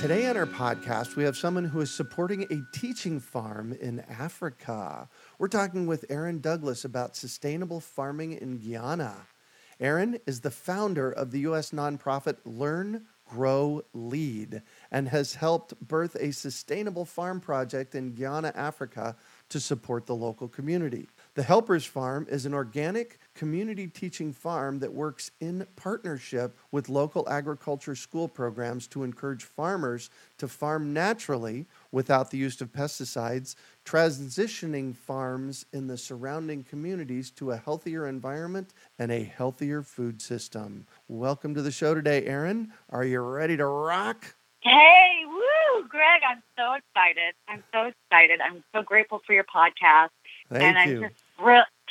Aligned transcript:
Today 0.00 0.30
on 0.30 0.36
our 0.38 0.46
podcast, 0.46 1.14
we 1.14 1.24
have 1.24 1.36
someone 1.36 1.66
who 1.66 1.82
is 1.82 1.90
supporting 1.90 2.44
a 2.44 2.62
teaching 2.72 3.20
farm 3.20 3.76
in 3.82 4.00
Africa. 4.08 5.10
We're 5.38 5.48
talking 5.48 5.86
with 5.86 6.06
Erin 6.08 6.40
Douglas 6.40 6.86
about 6.86 7.16
sustainable 7.16 7.80
farming 7.80 8.32
in 8.32 8.56
Ghana. 8.56 9.14
Aaron 9.78 10.18
is 10.26 10.40
the 10.40 10.50
founder 10.50 11.12
of 11.12 11.32
the 11.32 11.40
U.S. 11.40 11.72
nonprofit 11.72 12.38
Learn, 12.46 13.04
Grow, 13.28 13.82
Lead 13.92 14.62
and 14.90 15.06
has 15.08 15.34
helped 15.34 15.78
birth 15.86 16.16
a 16.18 16.32
sustainable 16.32 17.04
farm 17.04 17.38
project 17.38 17.94
in 17.94 18.14
Ghana, 18.14 18.52
Africa 18.56 19.16
to 19.50 19.60
support 19.60 20.06
the 20.06 20.16
local 20.16 20.48
community. 20.48 21.10
The 21.34 21.42
Helpers 21.42 21.84
Farm 21.84 22.26
is 22.30 22.46
an 22.46 22.54
organic 22.54 23.19
community 23.34 23.86
teaching 23.86 24.32
farm 24.32 24.78
that 24.80 24.92
works 24.92 25.30
in 25.40 25.66
partnership 25.76 26.56
with 26.72 26.88
local 26.88 27.28
agriculture 27.28 27.94
school 27.94 28.28
programs 28.28 28.86
to 28.88 29.02
encourage 29.02 29.44
farmers 29.44 30.10
to 30.38 30.48
farm 30.48 30.92
naturally 30.92 31.66
without 31.92 32.30
the 32.30 32.38
use 32.38 32.60
of 32.60 32.72
pesticides, 32.72 33.54
transitioning 33.84 34.94
farms 34.94 35.66
in 35.72 35.86
the 35.86 35.96
surrounding 35.96 36.62
communities 36.64 37.30
to 37.30 37.52
a 37.52 37.56
healthier 37.56 38.06
environment 38.06 38.74
and 38.98 39.10
a 39.10 39.24
healthier 39.24 39.82
food 39.82 40.20
system. 40.20 40.86
Welcome 41.08 41.54
to 41.54 41.62
the 41.62 41.70
show 41.70 41.94
today, 41.94 42.24
Erin. 42.26 42.72
Are 42.90 43.04
you 43.04 43.20
ready 43.20 43.56
to 43.56 43.66
rock? 43.66 44.34
Hey, 44.62 45.22
woo, 45.26 45.88
Greg, 45.88 46.20
I'm 46.28 46.42
so 46.56 46.74
excited. 46.74 47.34
I'm 47.48 47.64
so 47.72 47.90
excited. 47.90 48.40
I'm 48.40 48.62
so 48.74 48.82
grateful 48.82 49.22
for 49.26 49.32
your 49.32 49.44
podcast. 49.44 50.10
Thank 50.50 50.76
and 50.76 50.90
you. 50.90 50.96
I'm 51.04 51.10
just 51.10 51.22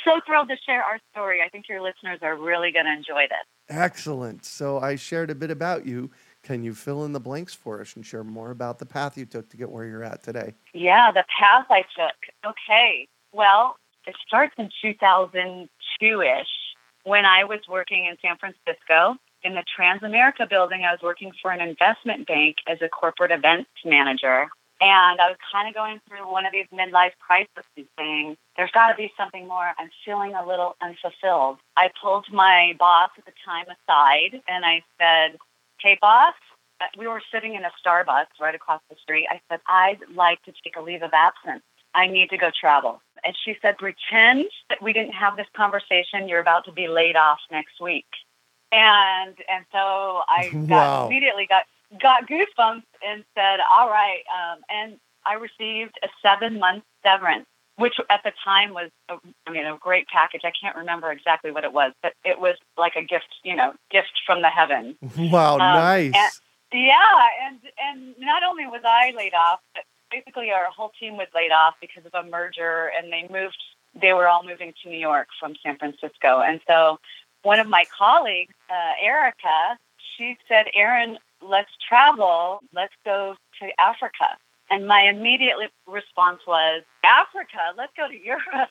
so 0.04 0.20
thrilled 0.26 0.48
to 0.48 0.56
share 0.66 0.82
our 0.82 0.98
story. 1.12 1.40
I 1.44 1.48
think 1.48 1.68
your 1.68 1.80
listeners 1.80 2.18
are 2.22 2.36
really 2.36 2.72
going 2.72 2.86
to 2.86 2.92
enjoy 2.92 3.26
this. 3.28 3.46
Excellent. 3.68 4.44
So 4.44 4.78
I 4.78 4.96
shared 4.96 5.30
a 5.30 5.34
bit 5.34 5.50
about 5.50 5.86
you. 5.86 6.10
Can 6.42 6.64
you 6.64 6.74
fill 6.74 7.04
in 7.04 7.12
the 7.12 7.20
blanks 7.20 7.54
for 7.54 7.80
us 7.80 7.94
and 7.96 8.04
share 8.04 8.24
more 8.24 8.50
about 8.50 8.78
the 8.78 8.86
path 8.86 9.16
you 9.16 9.26
took 9.26 9.48
to 9.50 9.56
get 9.56 9.70
where 9.70 9.84
you're 9.84 10.04
at 10.04 10.22
today? 10.22 10.54
Yeah, 10.72 11.12
the 11.12 11.24
path 11.38 11.66
I 11.70 11.82
took. 11.82 12.50
Okay. 12.50 13.08
Well, 13.32 13.76
it 14.06 14.16
starts 14.26 14.54
in 14.58 14.70
2002 14.82 16.22
ish 16.22 16.46
when 17.04 17.24
I 17.24 17.44
was 17.44 17.60
working 17.68 18.06
in 18.06 18.16
San 18.22 18.36
Francisco 18.38 19.16
in 19.42 19.54
the 19.54 19.64
Transamerica 19.78 20.48
building. 20.48 20.84
I 20.84 20.92
was 20.92 21.00
working 21.02 21.32
for 21.40 21.50
an 21.50 21.60
investment 21.60 22.26
bank 22.26 22.56
as 22.68 22.78
a 22.82 22.88
corporate 22.88 23.30
events 23.30 23.70
manager. 23.84 24.48
And 24.80 25.20
I 25.20 25.28
was 25.28 25.36
kind 25.52 25.68
of 25.68 25.74
going 25.74 26.00
through 26.08 26.30
one 26.30 26.46
of 26.46 26.52
these 26.52 26.66
midlife 26.72 27.12
crises 27.20 27.48
saying, 27.98 28.36
there's 28.56 28.70
got 28.72 28.88
to 28.90 28.96
be 28.96 29.12
something 29.16 29.46
more. 29.46 29.72
I'm 29.78 29.90
feeling 30.04 30.34
a 30.34 30.46
little 30.46 30.76
unfulfilled. 30.82 31.58
I 31.76 31.90
pulled 32.02 32.26
my 32.32 32.74
boss 32.78 33.10
at 33.18 33.24
the 33.26 33.32
time 33.44 33.66
aside 33.66 34.42
and 34.48 34.64
I 34.64 34.82
said, 34.98 35.38
hey, 35.80 35.98
boss, 36.00 36.34
we 36.98 37.06
were 37.06 37.22
sitting 37.32 37.54
in 37.54 37.64
a 37.64 37.70
Starbucks 37.84 38.40
right 38.40 38.54
across 38.54 38.80
the 38.90 38.96
street. 39.02 39.26
I 39.30 39.40
said, 39.50 39.60
I'd 39.66 39.98
like 40.14 40.42
to 40.44 40.52
take 40.64 40.76
a 40.76 40.80
leave 40.82 41.02
of 41.02 41.12
absence. 41.12 41.62
I 41.94 42.06
need 42.06 42.30
to 42.30 42.38
go 42.38 42.50
travel. 42.58 43.02
And 43.24 43.36
she 43.44 43.56
said, 43.60 43.78
pretend 43.78 44.46
that 44.70 44.82
we 44.82 44.92
didn't 44.92 45.12
have 45.12 45.36
this 45.36 45.46
conversation. 45.54 46.28
You're 46.28 46.40
about 46.40 46.64
to 46.66 46.72
be 46.72 46.88
laid 46.88 47.16
off 47.16 47.40
next 47.50 47.80
week. 47.80 48.06
And 48.72 49.36
and 49.48 49.64
so 49.72 50.22
I 50.28 50.56
got 50.68 50.90
Wow. 50.90 51.06
immediately 51.06 51.46
got 51.46 51.64
got 52.00 52.28
goosebumps 52.28 52.82
and 53.06 53.24
said, 53.34 53.58
all 53.70 53.88
right. 53.88 54.22
Um, 54.32 54.58
and 54.68 54.96
I 55.26 55.34
received 55.34 55.98
a 56.02 56.08
seven 56.22 56.58
month 56.58 56.84
severance, 57.02 57.46
which 57.76 57.94
at 58.10 58.22
the 58.24 58.32
time 58.44 58.72
was, 58.74 58.90
a, 59.08 59.16
I 59.46 59.50
mean, 59.50 59.66
a 59.66 59.76
great 59.78 60.06
package. 60.08 60.42
I 60.44 60.52
can't 60.60 60.76
remember 60.76 61.10
exactly 61.10 61.50
what 61.50 61.64
it 61.64 61.72
was, 61.72 61.92
but 62.02 62.12
it 62.24 62.40
was 62.40 62.56
like 62.78 62.96
a 62.96 63.02
gift, 63.02 63.28
you 63.42 63.56
know, 63.56 63.72
gift 63.90 64.12
from 64.26 64.42
the 64.42 64.48
heavens. 64.50 64.96
Wow, 65.18 65.56
nice. 65.58 66.12
and- 66.14 66.32
Yeah, 66.72 67.28
and 67.46 67.58
and 67.78 68.14
not 68.18 68.42
only 68.44 68.66
was 68.66 68.82
I 68.84 69.12
laid 69.16 69.34
off, 69.34 69.58
but 69.74 69.82
basically 70.10 70.50
our 70.52 70.66
whole 70.66 70.92
team 71.00 71.16
was 71.16 71.26
laid 71.34 71.50
off 71.50 71.74
because 71.80 72.06
of 72.06 72.14
a 72.14 72.22
merger, 72.28 72.90
and 72.96 73.12
they 73.12 73.26
moved. 73.30 73.58
They 74.00 74.12
were 74.12 74.28
all 74.28 74.44
moving 74.44 74.72
to 74.84 74.88
New 74.88 74.98
York 74.98 75.26
from 75.40 75.54
San 75.64 75.76
Francisco, 75.78 76.40
and 76.40 76.60
so 76.68 76.98
one 77.42 77.58
of 77.58 77.66
my 77.66 77.84
colleagues, 77.98 78.54
uh, 78.70 78.92
Erica, 79.02 79.76
she 80.16 80.36
said, 80.46 80.66
"Erin, 80.74 81.18
let's 81.42 81.70
travel. 81.88 82.60
Let's 82.74 82.94
go 83.04 83.36
to 83.60 83.80
Africa." 83.80 84.36
And 84.72 84.86
my 84.86 85.02
immediate 85.02 85.56
response 85.86 86.40
was, 86.46 86.82
"Africa? 87.04 87.74
Let's 87.76 87.92
go 87.96 88.08
to 88.08 88.16
Europe." 88.16 88.70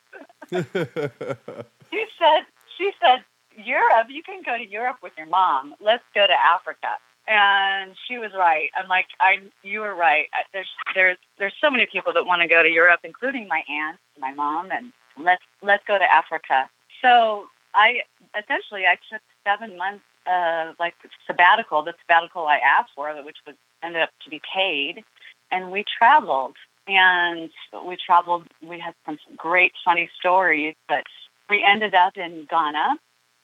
She 1.90 2.04
said, 2.18 2.46
she 2.78 2.92
said, 3.02 3.24
Europe, 3.56 4.06
you 4.08 4.22
can 4.22 4.42
go 4.44 4.56
to 4.56 4.66
Europe 4.66 4.98
with 5.02 5.12
your 5.18 5.26
mom. 5.26 5.74
Let's 5.80 6.04
go 6.14 6.26
to 6.26 6.32
Africa. 6.32 6.98
And 7.26 7.94
she 8.08 8.18
was 8.18 8.30
right. 8.36 8.70
I'm 8.76 8.88
like, 8.88 9.06
I, 9.20 9.38
you 9.62 9.80
were 9.80 9.94
right. 9.94 10.28
There's, 10.52 10.68
there's, 10.94 11.18
there's 11.38 11.54
so 11.60 11.70
many 11.70 11.86
people 11.86 12.12
that 12.12 12.24
want 12.24 12.42
to 12.42 12.48
go 12.48 12.62
to 12.62 12.68
Europe, 12.68 13.00
including 13.04 13.46
my 13.48 13.62
aunt, 13.68 13.98
my 14.18 14.32
mom, 14.32 14.70
and 14.70 14.92
let's, 15.18 15.42
let's 15.62 15.84
go 15.86 15.98
to 15.98 16.12
Africa. 16.12 16.68
So 17.02 17.46
I, 17.74 18.00
essentially, 18.38 18.84
I 18.86 18.96
took 19.12 19.22
seven 19.44 19.76
months, 19.76 20.04
uh, 20.26 20.72
like 20.78 20.94
sabbatical, 21.26 21.82
the 21.82 21.94
sabbatical 22.02 22.46
I 22.46 22.58
asked 22.58 22.90
for, 22.94 23.12
which 23.24 23.38
was 23.46 23.56
ended 23.82 24.02
up 24.02 24.10
to 24.24 24.30
be 24.30 24.40
paid, 24.54 25.02
and 25.50 25.70
we 25.70 25.84
traveled. 25.98 26.56
And 26.86 27.50
we 27.86 27.96
traveled. 28.04 28.46
We 28.62 28.80
had 28.80 28.94
some 29.06 29.18
great, 29.36 29.72
funny 29.84 30.10
stories, 30.18 30.74
but 30.88 31.04
we 31.50 31.62
ended 31.66 31.94
up 31.94 32.16
in 32.16 32.46
Ghana 32.48 32.98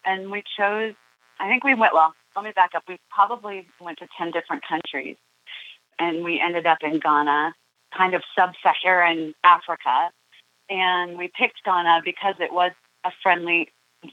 and 0.06 0.30
we 0.30 0.42
chose, 0.56 0.94
I 1.40 1.48
think 1.48 1.64
we 1.64 1.74
went, 1.74 1.92
well, 1.92 2.14
let 2.34 2.44
me 2.44 2.52
back 2.54 2.70
up. 2.74 2.84
We 2.88 2.98
probably 3.10 3.66
went 3.80 3.98
to 3.98 4.06
10 4.16 4.30
different 4.30 4.62
countries 4.66 5.16
and 5.98 6.22
we 6.24 6.40
ended 6.40 6.66
up 6.66 6.78
in 6.82 7.00
Ghana, 7.00 7.54
kind 7.96 8.14
of 8.14 8.22
sub 8.38 8.52
Saharan 8.62 9.34
Africa. 9.44 10.10
And 10.70 11.18
we 11.18 11.30
picked 11.36 11.64
Ghana 11.64 12.02
because 12.04 12.36
it 12.40 12.52
was 12.52 12.72
a 13.04 13.10
friendly, 13.22 13.68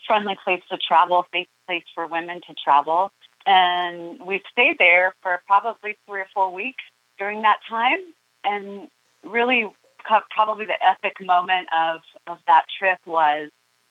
friendly 0.08 0.38
place 0.44 0.62
to 0.72 0.78
travel, 0.78 1.26
safe 1.34 1.48
place 1.68 1.84
for 1.94 2.08
women 2.08 2.42
to 2.48 2.54
travel. 2.64 3.12
And 3.46 4.20
we 4.26 4.42
stayed 4.52 4.78
there 4.80 5.14
for 5.22 5.42
probably 5.48 5.98
three 6.08 6.22
or 6.22 6.28
four 6.34 6.52
weeks 6.54 6.84
during 7.18 7.42
that 7.42 7.60
time. 7.70 8.00
And 8.44 8.88
really, 9.24 9.70
probably 10.32 10.66
the 10.66 10.82
epic 10.86 11.14
moment 11.22 11.68
of, 11.78 12.02
of 12.28 12.38
that 12.48 12.66
trip 12.78 13.00
was 13.06 13.50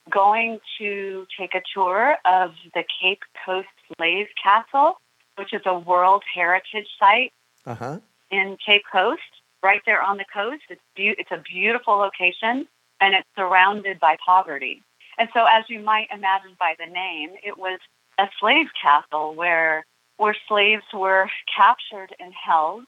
going 0.09 0.59
to 0.79 1.25
take 1.39 1.55
a 1.55 1.61
tour 1.73 2.17
of 2.25 2.51
the 2.73 2.83
Cape 3.01 3.21
Coast 3.45 3.67
Slave 3.95 4.27
Castle, 4.41 4.99
which 5.37 5.53
is 5.53 5.61
a 5.65 5.77
World 5.77 6.23
Heritage 6.33 6.87
Site 6.99 7.31
Uh 7.65 7.75
huh. 7.75 7.99
in 8.29 8.57
Cape 8.63 8.83
Coast, 8.91 9.21
right 9.63 9.81
there 9.85 10.01
on 10.01 10.17
the 10.17 10.25
coast. 10.33 10.63
It's 10.69 10.81
be- 10.95 11.15
it's 11.17 11.31
a 11.31 11.41
beautiful 11.41 11.95
location, 11.95 12.67
and 12.99 13.15
it's 13.15 13.27
surrounded 13.35 13.99
by 13.99 14.17
poverty. 14.25 14.81
And 15.17 15.29
so, 15.33 15.45
as 15.45 15.65
you 15.69 15.79
might 15.79 16.07
imagine 16.13 16.55
by 16.59 16.75
the 16.79 16.91
name, 16.91 17.31
it 17.43 17.57
was 17.57 17.79
a 18.19 18.25
slave 18.39 18.67
castle 18.81 19.35
where 19.35 19.85
where 20.17 20.35
slaves 20.47 20.83
were 20.93 21.29
captured 21.55 22.15
and 22.19 22.33
held, 22.33 22.83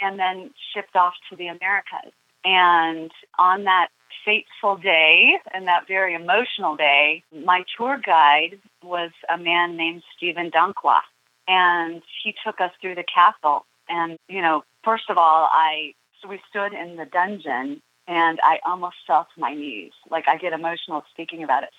and 0.00 0.18
then 0.18 0.50
shipped 0.72 0.96
off 0.96 1.14
to 1.28 1.36
the 1.36 1.46
Americas. 1.46 2.12
And 2.44 3.10
on 3.38 3.64
that 3.64 3.88
fateful 4.24 4.76
day 4.76 5.34
and 5.52 5.66
that 5.66 5.86
very 5.86 6.14
emotional 6.14 6.76
day, 6.76 7.22
my 7.32 7.64
tour 7.76 8.00
guide 8.04 8.58
was 8.82 9.10
a 9.32 9.36
man 9.36 9.76
named 9.76 10.02
Stephen 10.16 10.50
Dunkwa. 10.50 11.00
And 11.46 12.02
he 12.22 12.34
took 12.44 12.60
us 12.60 12.70
through 12.80 12.94
the 12.94 13.04
castle. 13.04 13.66
And, 13.88 14.18
you 14.28 14.40
know, 14.40 14.62
first 14.84 15.10
of 15.10 15.18
all, 15.18 15.48
I 15.52 15.94
so 16.20 16.28
we 16.28 16.40
stood 16.48 16.72
in 16.72 16.96
the 16.96 17.06
dungeon 17.06 17.80
and 18.10 18.40
I 18.42 18.58
almost 18.66 18.96
fell 19.06 19.28
to 19.32 19.40
my 19.40 19.54
knees. 19.54 19.92
Like 20.10 20.26
I 20.28 20.36
get 20.36 20.52
emotional 20.52 21.04
speaking 21.12 21.42
about 21.44 21.62
it. 21.62 21.70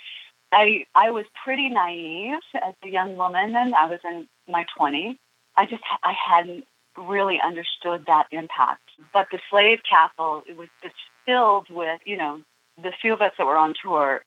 I 0.51 0.85
I 0.95 1.11
was 1.11 1.25
pretty 1.43 1.69
naive 1.69 2.39
as 2.55 2.73
a 2.83 2.87
young 2.87 3.17
woman, 3.17 3.55
and 3.55 3.75
I 3.75 3.85
was 3.87 3.99
in 4.03 4.27
my 4.47 4.65
20s. 4.79 5.17
I 5.57 5.65
just 5.65 5.83
I 6.03 6.13
hadn't 6.13 6.65
really 6.97 7.39
understood 7.45 8.05
that 8.07 8.27
impact. 8.31 8.89
But 9.13 9.27
the 9.31 9.39
slave 9.49 9.79
castle 9.87 10.43
it 10.47 10.55
was 10.57 10.69
just 10.81 10.95
filled 11.25 11.69
with 11.69 11.99
you 12.05 12.17
know 12.17 12.41
the 12.81 12.93
few 13.01 13.13
of 13.13 13.21
us 13.21 13.33
that 13.37 13.45
were 13.45 13.57
on 13.57 13.73
tour. 13.83 14.23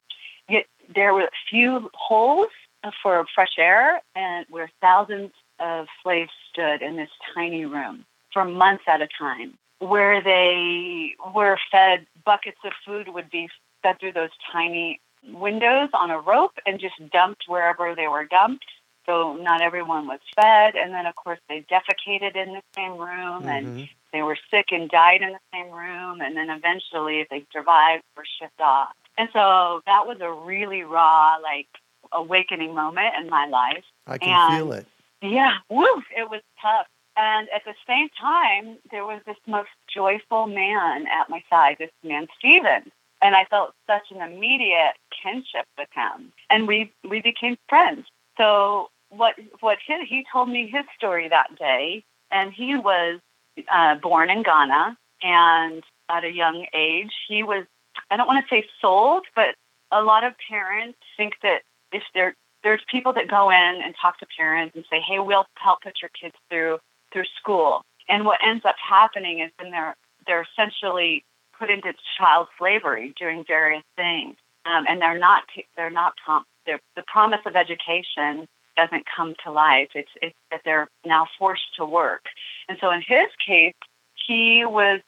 Yet 0.49 0.67
there 0.95 1.15
were 1.15 1.31
few 1.49 1.91
holes 1.95 2.49
for 3.03 3.25
fresh 3.35 3.57
air, 3.59 4.03
and 4.15 4.45
where 4.51 4.71
thousands 4.83 5.33
of 5.59 5.87
slaves 6.03 6.31
stood 6.51 6.83
in 6.83 6.97
this 6.97 7.09
tiny 7.35 7.65
room 7.65 8.05
for 8.31 8.45
months 8.45 8.85
at 8.87 9.01
a 9.01 9.09
time, 9.19 9.57
where 9.79 10.23
they 10.23 11.15
were 11.35 11.59
fed 11.71 12.07
buckets 12.25 12.59
of 12.65 12.73
food 12.87 13.09
would 13.09 13.31
be 13.31 13.49
fed 13.83 13.99
through 14.01 14.13
those 14.13 14.31
tiny 14.53 15.01
windows 15.33 15.89
on 15.93 16.11
a 16.11 16.21
rope 16.21 16.59
and 16.67 16.81
just 16.81 16.95
dumped 17.11 17.45
wherever 17.47 17.95
they 17.95 18.09
were 18.09 18.25
dumped. 18.25 18.65
So 19.07 19.35
not 19.37 19.61
everyone 19.61 20.07
was 20.07 20.21
fed. 20.35 20.75
And 20.77 20.93
then, 20.93 21.07
of 21.07 21.15
course, 21.15 21.39
they 21.49 21.65
defecated 21.71 22.37
in 22.37 22.55
the 22.55 22.63
same 22.75 22.97
room 22.97 23.43
mm-hmm. 23.43 23.49
and 23.49 23.89
they 24.13 24.23
were 24.23 24.39
sick 24.51 24.67
and 24.71 24.89
died 24.89 25.21
in 25.21 25.33
the 25.33 25.39
same 25.53 25.71
room. 25.71 26.21
And 26.21 26.37
then 26.37 26.49
eventually, 26.49 27.21
if 27.21 27.29
they 27.29 27.45
survived, 27.53 28.03
were 28.17 28.25
shipped 28.41 28.61
off. 28.61 28.93
And 29.19 29.29
so 29.33 29.83
that 29.87 30.07
was 30.07 30.19
a 30.21 30.33
really 30.33 30.83
raw, 30.83 31.37
like, 31.43 31.69
awakening 32.13 32.75
moment 32.75 33.15
in 33.21 33.29
my 33.29 33.47
life. 33.47 33.85
I 34.07 34.19
can 34.19 34.29
and, 34.29 34.57
feel 34.57 34.73
it. 34.73 34.87
Yeah, 35.21 35.59
woo, 35.69 36.03
it 36.17 36.31
was 36.31 36.41
tough. 36.61 36.87
And 37.17 37.49
at 37.55 37.65
the 37.65 37.75
same 37.87 38.09
time, 38.21 38.79
there 38.91 39.05
was 39.05 39.21
this 39.27 39.37
most 39.47 39.71
joyful 39.93 40.47
man 40.47 41.07
at 41.07 41.31
my 41.31 41.43
side, 41.49 41.77
this 41.79 41.91
man, 42.03 42.27
Stephen. 42.39 42.91
And 43.23 43.37
I 43.37 43.45
felt 43.45 43.75
such 43.87 44.11
an 44.11 44.21
immediate 44.21 44.95
kinship 45.23 45.67
with 45.79 45.89
him. 45.95 46.33
And 46.51 46.67
we, 46.67 46.93
we 47.09 47.21
became 47.21 47.57
friends. 47.69 48.07
So 48.37 48.89
what, 49.11 49.37
what 49.61 49.79
he, 49.87 50.05
he 50.07 50.27
told 50.31 50.49
me 50.49 50.67
his 50.67 50.85
story 50.97 51.29
that 51.29 51.57
day, 51.57 52.05
and 52.31 52.53
he 52.53 52.77
was 52.77 53.21
uh, 53.73 53.95
born 53.97 54.29
in 54.31 54.43
Ghana. 54.43 54.97
And 55.23 55.83
at 56.11 56.25
a 56.25 56.31
young 56.31 56.67
age, 56.75 57.13
he 57.29 57.43
was, 57.43 57.65
I 58.11 58.17
don't 58.17 58.27
want 58.27 58.45
to 58.45 58.55
say 58.55 58.67
sold, 58.81 59.25
but 59.37 59.55
a 59.93 60.03
lot 60.03 60.25
of 60.25 60.35
parents 60.49 60.99
think 61.17 61.35
that 61.43 61.63
if 61.93 62.03
they're 62.15 62.35
there's 62.65 62.81
people 62.91 63.13
that 63.13 63.29
go 63.29 63.51
in 63.51 63.83
and 63.85 63.95
talk 64.01 64.19
to 64.19 64.27
parents 64.39 64.75
and 64.75 64.87
say, 64.91 64.99
"Hey, 64.99 65.19
we'll 65.19 65.45
help 65.57 65.83
put 65.83 66.01
your 66.01 66.11
kids 66.19 66.35
through 66.49 66.79
through 67.15 67.31
school." 67.41 67.83
And 68.09 68.27
what 68.27 68.39
ends 68.47 68.67
up 68.67 68.77
happening 68.77 69.41
is 69.41 69.51
then 69.59 69.71
they're 69.71 69.97
they're 70.27 70.47
essentially 70.53 71.25
put 71.59 71.71
into 71.71 71.95
child 72.19 72.49
slavery 72.59 73.15
doing 73.19 73.45
various 73.49 73.85
things, 73.97 74.37
um, 74.67 74.85
and 74.87 75.01
they're 75.01 75.19
not 75.19 75.45
they're 75.77 75.91
not 75.91 76.13
prom- 76.23 76.45
they're, 76.67 76.81
the 76.97 77.05
promise 77.07 77.41
of 77.47 77.57
education 77.57 78.47
doesn't 78.77 79.07
come 79.17 79.35
to 79.45 79.53
life. 79.53 79.89
It's 79.95 80.11
it's 80.21 80.37
that 80.51 80.61
they're 80.67 80.89
now 81.07 81.27
forced 81.39 81.75
to 81.79 81.87
work, 81.87 82.25
and 82.69 82.77
so 82.83 82.91
in 82.91 83.03
his 83.07 83.29
case, 83.47 83.75
he 84.27 84.67
was 84.67 85.01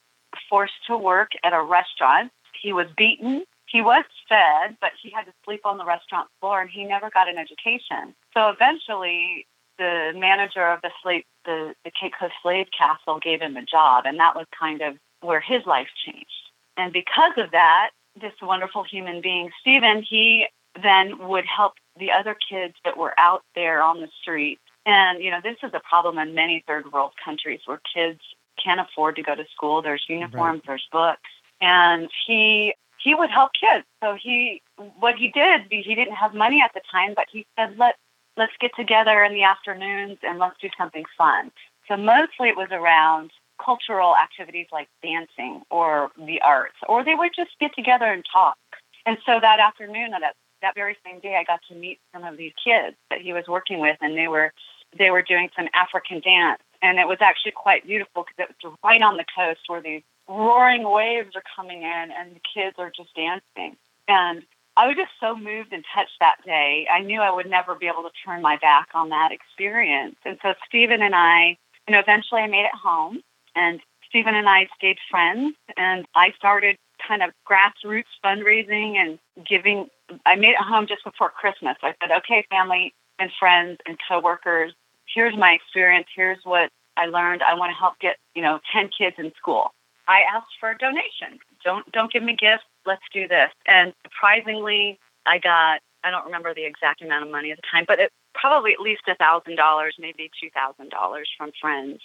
forced 0.49 0.87
to 0.87 0.97
work 0.97 1.33
at 1.45 1.53
a 1.53 1.63
restaurant. 1.63 2.31
He 2.63 2.73
was 2.73 2.87
beaten 2.97 3.45
he 3.67 3.83
was 3.83 4.05
fed, 4.29 4.77
but 4.81 4.93
he 5.03 5.11
had 5.11 5.27
to 5.27 5.33
sleep 5.45 5.67
on 5.67 5.77
the 5.77 5.85
restaurant 5.85 6.29
floor 6.41 6.61
and 6.61 6.71
he 6.71 6.85
never 6.85 7.11
got 7.11 7.29
an 7.29 7.37
education. 7.37 8.15
So 8.33 8.49
eventually, 8.49 9.47
the 9.79 10.13
manager 10.17 10.67
of 10.67 10.81
the 10.83 10.91
slave, 11.03 11.25
the, 11.47 11.75
the 11.85 11.91
Cape 11.99 12.13
Coast 12.19 12.35
Slave 12.43 12.67
Castle 12.77 13.19
gave 13.19 13.41
him 13.41 13.57
a 13.57 13.65
job, 13.65 14.05
and 14.07 14.19
that 14.19 14.37
was 14.37 14.47
kind 14.59 14.83
of 14.83 14.97
where 15.21 15.41
his 15.41 15.65
life 15.65 15.89
changed. 16.05 16.51
And 16.77 16.93
because 16.93 17.33
of 17.39 17.53
that, 17.53 17.91
this 18.21 18.33
wonderful 18.43 18.85
human 18.85 19.21
being, 19.23 19.51
Stephen, 19.61 20.03
he 20.03 20.47
then 20.83 21.27
would 21.27 21.45
help 21.47 21.75
the 21.99 22.11
other 22.11 22.37
kids 22.51 22.75
that 22.85 22.99
were 22.99 23.15
out 23.19 23.43
there 23.55 23.83
on 23.83 24.01
the 24.01 24.09
street. 24.21 24.59
And, 24.85 25.23
you 25.23 25.31
know, 25.31 25.41
this 25.43 25.57
is 25.63 25.71
a 25.73 25.81
problem 25.81 26.19
in 26.19 26.35
many 26.35 26.63
third 26.67 26.93
world 26.93 27.13
countries 27.25 27.61
where 27.65 27.81
kids 27.95 28.21
can't 28.63 28.81
afford 28.81 29.17
to 29.17 29.23
go 29.23 29.35
to 29.35 29.45
school. 29.55 29.83
There's 29.83 30.05
uniforms, 30.09 30.59
right. 30.59 30.67
there's 30.67 30.87
books. 30.93 31.31
And 31.61 32.11
he 32.27 32.75
he 33.03 33.15
would 33.15 33.31
help 33.31 33.53
kids. 33.59 33.85
So 34.03 34.17
he, 34.21 34.63
what 34.99 35.15
he 35.15 35.29
did, 35.29 35.63
he 35.71 35.95
didn't 35.95 36.15
have 36.17 36.35
money 36.35 36.61
at 36.61 36.73
the 36.75 36.81
time, 36.91 37.13
but 37.15 37.27
he 37.31 37.47
said, 37.57 37.79
let 37.79 37.95
let's 38.37 38.53
get 38.61 38.71
together 38.77 39.25
in 39.25 39.33
the 39.33 39.43
afternoons 39.43 40.19
and 40.23 40.39
let's 40.39 40.57
do 40.61 40.69
something 40.77 41.05
fun. 41.17 41.51
So 41.89 41.97
mostly 41.97 42.49
it 42.49 42.57
was 42.57 42.69
around 42.71 43.31
cultural 43.65 44.15
activities 44.17 44.67
like 44.73 44.89
dancing 45.03 45.63
or 45.71 46.11
the 46.19 46.41
arts, 46.43 46.77
or 46.89 47.05
they 47.05 47.15
would 47.15 47.33
just 47.35 47.51
get 47.61 47.75
together 47.75 48.07
and 48.07 48.25
talk. 48.31 48.59
And 49.07 49.19
so 49.25 49.39
that 49.41 49.61
afternoon, 49.61 50.11
that 50.11 50.35
that 50.63 50.75
very 50.75 50.97
same 51.05 51.21
day, 51.21 51.37
I 51.37 51.45
got 51.45 51.61
to 51.69 51.75
meet 51.75 52.01
some 52.13 52.25
of 52.25 52.37
these 52.37 52.53
kids 52.63 52.97
that 53.11 53.21
he 53.21 53.33
was 53.33 53.45
working 53.47 53.79
with, 53.79 53.97
and 54.01 54.17
they 54.17 54.29
were 54.29 54.53
they 54.99 55.11
were 55.11 55.23
doing 55.23 55.49
some 55.57 55.69
African 55.75 56.21
dance, 56.21 56.63
and 56.83 56.99
it 56.99 57.07
was 57.07 57.19
actually 57.21 57.53
quite 57.53 57.87
beautiful 57.87 58.25
because 58.25 58.51
it 58.51 58.67
was 58.67 58.77
right 58.85 59.03
on 59.03 59.17
the 59.17 59.25
coast 59.37 59.61
where 59.69 59.83
these 59.83 60.03
roaring 60.29 60.91
waves 60.91 61.37
are 61.37 61.43
coming 61.55 61.83
in 61.83 62.11
and 62.11 62.35
the 62.35 62.41
kids 62.53 62.77
are 62.79 62.91
just 62.95 63.15
dancing. 63.15 63.77
And 64.09 64.43
I 64.77 64.87
was 64.87 64.97
just 64.97 65.13
so 65.21 65.35
moved 65.35 65.73
and 65.73 65.85
touched 65.95 66.19
that 66.21 66.37
day. 66.45 66.87
I 66.93 67.01
knew 67.01 67.21
I 67.21 67.31
would 67.31 67.49
never 67.49 67.75
be 67.75 67.87
able 67.87 68.03
to 68.03 68.11
turn 68.25 68.43
my 68.43 68.57
back 68.59 68.89
on 68.95 69.09
that 69.09 69.33
experience. 69.33 70.17
And 70.25 70.39
so 70.43 70.55
Stephen 70.67 71.03
and 71.03 71.15
I, 71.15 71.57
you 71.89 71.93
know, 71.93 71.99
eventually 71.99 72.43
I 72.43 72.47
made 72.47 72.65
it 72.65 72.75
home 72.75 73.23
and 73.55 73.81
Stephen 74.09 74.35
and 74.35 74.49
I 74.49 74.69
stayed 74.77 74.99
friends 75.11 75.57
and 75.77 76.07
I 76.15 76.33
started 76.37 76.77
kind 77.07 77.23
of 77.23 77.31
grassroots 77.49 78.05
fundraising 78.25 78.97
and 78.97 79.19
giving. 79.47 79.89
I 80.27 80.37
made 80.37 80.51
it 80.51 80.61
home 80.61 80.87
just 80.87 81.05
before 81.05 81.31
Christmas. 81.31 81.77
I 81.83 81.95
said, 82.01 82.15
okay, 82.19 82.47
family 82.51 82.95
and 83.19 83.31
friends 83.39 83.79
and 83.87 83.99
coworkers, 84.09 84.73
here's 85.13 85.37
my 85.37 85.53
experience. 85.53 86.07
Here's 86.15 86.39
what 86.45 86.71
I 86.97 87.07
learned. 87.07 87.43
I 87.43 87.55
want 87.55 87.71
to 87.71 87.77
help 87.77 87.99
get, 87.99 88.17
you 88.35 88.43
know, 88.43 88.61
10 88.73 88.91
kids 88.97 89.17
in 89.19 89.33
school. 89.37 89.73
I 90.09 90.21
asked 90.35 90.53
for 90.61 90.71
a 90.71 90.79
donation. 90.79 91.39
Don't 91.65 91.91
don't 91.93 92.13
give 92.13 92.23
me 92.23 92.37
gifts. 92.39 92.65
Let's 92.85 93.03
do 93.13 93.27
this. 93.29 93.51
And 93.67 93.93
surprisingly, 94.05 94.99
I 95.27 95.39
got 95.39 95.81
I 96.05 96.11
don't 96.11 96.25
remember 96.25 96.55
the 96.55 96.65
exact 96.65 97.03
amount 97.03 97.25
of 97.25 97.31
money 97.31 97.51
at 97.51 97.57
the 97.57 97.63
time, 97.71 97.85
but 97.87 97.99
it 97.99 98.13
probably 98.35 98.73
at 98.73 98.81
least 98.81 99.03
a 99.09 99.15
thousand 99.17 99.57
dollars, 99.57 99.97
maybe 99.99 100.31
two 100.41 100.51
thousand 100.51 100.91
dollars 100.91 101.29
from 101.37 101.51
friends. 101.61 102.01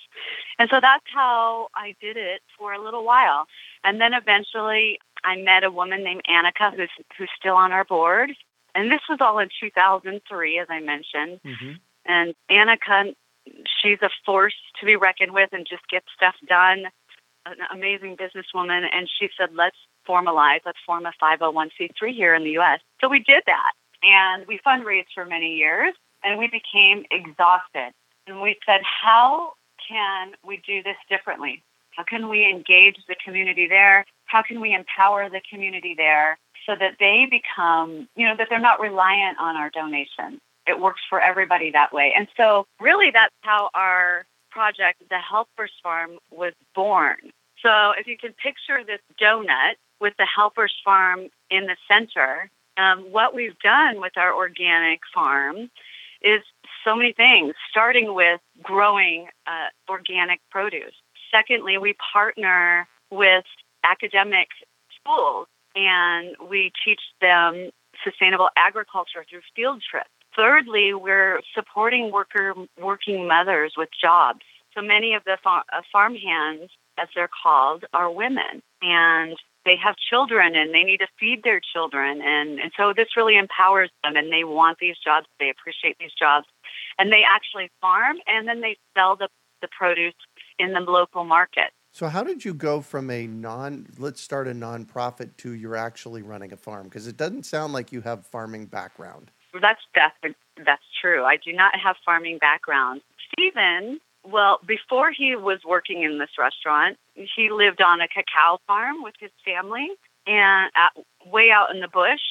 And 0.57 0.69
so 0.69 0.79
that's 0.81 1.05
how 1.13 1.67
I 1.75 1.95
did 2.01 2.17
it 2.17 2.41
for 2.57 2.73
a 2.73 2.83
little 2.83 3.05
while. 3.05 3.45
And 3.83 4.01
then 4.01 4.13
eventually 4.13 4.99
I 5.23 5.35
met 5.35 5.63
a 5.63 5.71
woman 5.71 6.03
named 6.03 6.23
Annika 6.29 6.75
who's 6.75 6.89
who's 7.17 7.29
still 7.37 7.55
on 7.55 7.71
our 7.71 7.85
board. 7.85 8.33
And 8.73 8.91
this 8.91 9.01
was 9.09 9.19
all 9.19 9.37
in 9.39 9.49
2003, 9.59 10.59
as 10.59 10.67
I 10.69 10.79
mentioned. 10.79 11.41
Mm-hmm. 11.45 11.71
And 12.05 12.33
Annika, 12.49 13.13
she's 13.81 13.99
a 14.01 14.09
force 14.25 14.55
to 14.79 14.85
be 14.85 14.95
reckoned 14.95 15.33
with 15.33 15.49
and 15.51 15.67
just 15.69 15.87
gets 15.89 16.07
stuff 16.15 16.35
done 16.47 16.85
an 17.45 17.57
amazing 17.73 18.17
businesswoman, 18.17 18.85
and 18.91 19.09
she 19.19 19.29
said, 19.37 19.49
let's 19.53 19.77
formalize, 20.07 20.59
let's 20.65 20.79
form 20.85 21.05
a 21.05 21.13
501c3 21.21 22.13
here 22.13 22.35
in 22.35 22.43
the 22.43 22.51
U.S. 22.51 22.79
So 22.99 23.07
we 23.07 23.19
did 23.19 23.43
that, 23.45 23.71
and 24.03 24.45
we 24.47 24.59
fundraised 24.65 25.13
for 25.13 25.25
many 25.25 25.55
years, 25.55 25.93
and 26.23 26.37
we 26.37 26.47
became 26.47 27.05
exhausted. 27.11 27.91
And 28.27 28.41
we 28.41 28.57
said, 28.65 28.81
how 28.83 29.53
can 29.87 30.33
we 30.45 30.61
do 30.65 30.83
this 30.83 30.97
differently? 31.09 31.63
How 31.91 32.03
can 32.03 32.29
we 32.29 32.49
engage 32.49 32.97
the 33.07 33.15
community 33.23 33.67
there? 33.67 34.05
How 34.25 34.41
can 34.41 34.61
we 34.61 34.73
empower 34.73 35.29
the 35.29 35.41
community 35.49 35.93
there 35.95 36.37
so 36.65 36.75
that 36.79 36.97
they 36.99 37.27
become, 37.29 38.07
you 38.15 38.27
know, 38.27 38.35
that 38.37 38.47
they're 38.49 38.59
not 38.59 38.79
reliant 38.79 39.37
on 39.39 39.55
our 39.55 39.69
donations? 39.69 40.39
It 40.67 40.79
works 40.79 41.01
for 41.09 41.19
everybody 41.19 41.71
that 41.71 41.91
way. 41.91 42.13
And 42.15 42.27
so, 42.37 42.65
really, 42.79 43.11
that's 43.11 43.33
how 43.41 43.71
our 43.73 44.25
project, 44.51 45.03
the 45.09 45.17
Helpers 45.19 45.71
Farm, 45.81 46.17
was 46.29 46.53
born. 46.75 47.17
So 47.61 47.91
if 47.97 48.07
you 48.07 48.17
can 48.17 48.33
picture 48.33 48.83
this 48.85 48.99
donut 49.19 49.75
with 49.99 50.13
the 50.17 50.25
Helpers 50.25 50.73
Farm 50.83 51.27
in 51.49 51.67
the 51.67 51.77
center, 51.87 52.49
um, 52.77 53.11
what 53.11 53.35
we've 53.35 53.57
done 53.59 54.01
with 54.01 54.17
our 54.17 54.33
organic 54.33 55.01
farm 55.13 55.69
is 56.21 56.41
so 56.83 56.95
many 56.95 57.13
things, 57.13 57.53
starting 57.69 58.13
with 58.13 58.39
growing 58.61 59.27
uh, 59.47 59.69
organic 59.89 60.39
produce. 60.49 60.93
Secondly, 61.31 61.77
we 61.77 61.95
partner 62.13 62.87
with 63.09 63.45
academic 63.83 64.47
schools 64.99 65.47
and 65.75 66.35
we 66.49 66.71
teach 66.83 67.01
them 67.21 67.69
sustainable 68.03 68.49
agriculture 68.57 69.25
through 69.29 69.41
field 69.55 69.81
trips. 69.89 70.09
Thirdly, 70.35 70.93
we're 70.93 71.41
supporting 71.53 72.11
worker 72.11 72.53
working 72.81 73.27
mothers 73.27 73.73
with 73.77 73.89
jobs. 73.99 74.41
So 74.73 74.81
many 74.81 75.13
of 75.13 75.23
the 75.25 75.37
uh, 75.45 75.61
farm 75.91 76.15
hands, 76.15 76.69
as 76.97 77.09
they're 77.13 77.29
called, 77.43 77.83
are 77.93 78.09
women, 78.09 78.63
and 78.81 79.35
they 79.65 79.75
have 79.75 79.95
children 79.97 80.55
and 80.55 80.73
they 80.73 80.83
need 80.83 80.97
to 80.97 81.07
feed 81.19 81.43
their 81.43 81.59
children, 81.59 82.21
and 82.21 82.59
and 82.59 82.71
so 82.77 82.93
this 82.95 83.17
really 83.17 83.37
empowers 83.37 83.89
them, 84.03 84.15
and 84.15 84.31
they 84.31 84.43
want 84.43 84.77
these 84.79 84.95
jobs. 85.03 85.27
They 85.39 85.49
appreciate 85.49 85.97
these 85.99 86.13
jobs, 86.17 86.47
and 86.97 87.11
they 87.11 87.23
actually 87.29 87.69
farm, 87.81 88.17
and 88.27 88.47
then 88.47 88.61
they 88.61 88.77
sell 88.95 89.15
the 89.15 89.27
the 89.61 89.67
produce 89.67 90.15
in 90.57 90.73
the 90.73 90.79
local 90.79 91.23
market. 91.23 91.71
So, 91.93 92.07
how 92.07 92.23
did 92.23 92.45
you 92.45 92.53
go 92.53 92.79
from 92.79 93.09
a 93.09 93.27
non, 93.27 93.87
let's 93.97 94.21
start 94.21 94.47
a 94.47 94.53
nonprofit 94.53 95.35
to 95.37 95.51
you're 95.51 95.75
actually 95.75 96.21
running 96.21 96.53
a 96.53 96.57
farm? 96.57 96.85
Because 96.85 97.05
it 97.05 97.17
doesn't 97.17 97.43
sound 97.43 97.73
like 97.73 97.91
you 97.91 98.01
have 98.01 98.25
farming 98.25 98.67
background. 98.67 99.29
That's, 99.59 99.81
that's, 99.95 100.15
that's 100.65 100.83
true. 101.01 101.23
I 101.23 101.37
do 101.37 101.53
not 101.53 101.77
have 101.79 101.95
farming 102.05 102.37
background. 102.37 103.01
Stephen, 103.31 103.99
well, 104.23 104.59
before 104.65 105.11
he 105.11 105.35
was 105.35 105.59
working 105.65 106.03
in 106.03 106.19
this 106.19 106.29
restaurant, 106.37 106.97
he 107.15 107.49
lived 107.51 107.81
on 107.81 108.01
a 108.01 108.07
cacao 108.07 108.59
farm 108.67 109.03
with 109.03 109.15
his 109.19 109.31
family 109.43 109.87
and 110.27 110.71
at, 110.75 111.03
way 111.31 111.49
out 111.51 111.73
in 111.73 111.81
the 111.81 111.87
bush. 111.87 112.21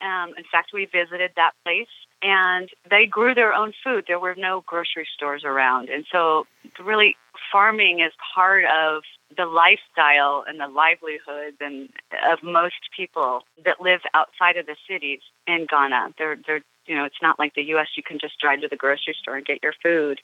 Um, 0.00 0.34
in 0.36 0.44
fact, 0.50 0.70
we 0.72 0.86
visited 0.86 1.32
that 1.36 1.52
place 1.64 1.88
and 2.22 2.68
they 2.90 3.06
grew 3.06 3.34
their 3.34 3.52
own 3.52 3.72
food. 3.84 4.04
There 4.06 4.18
were 4.18 4.34
no 4.36 4.62
grocery 4.66 5.06
stores 5.14 5.42
around. 5.44 5.88
And 5.88 6.04
so, 6.10 6.46
really, 6.82 7.16
farming 7.52 8.00
is 8.00 8.12
part 8.34 8.64
of 8.64 9.02
the 9.36 9.46
lifestyle 9.46 10.44
and 10.46 10.58
the 10.58 10.68
livelihoods 10.68 11.56
and 11.60 11.88
of 12.28 12.42
most 12.42 12.90
people 12.96 13.42
that 13.64 13.80
live 13.80 14.00
outside 14.14 14.56
of 14.56 14.66
the 14.66 14.76
cities 14.88 15.20
in 15.46 15.66
Ghana. 15.70 16.14
They're, 16.18 16.36
they're, 16.46 16.62
you 16.86 16.96
know, 16.96 17.04
it's 17.04 17.22
not 17.22 17.38
like 17.38 17.54
the 17.54 17.62
U.S. 17.64 17.88
You 17.96 18.02
can 18.02 18.18
just 18.18 18.38
drive 18.40 18.62
to 18.62 18.68
the 18.68 18.76
grocery 18.76 19.16
store 19.20 19.36
and 19.36 19.46
get 19.46 19.62
your 19.62 19.74
food. 19.82 20.20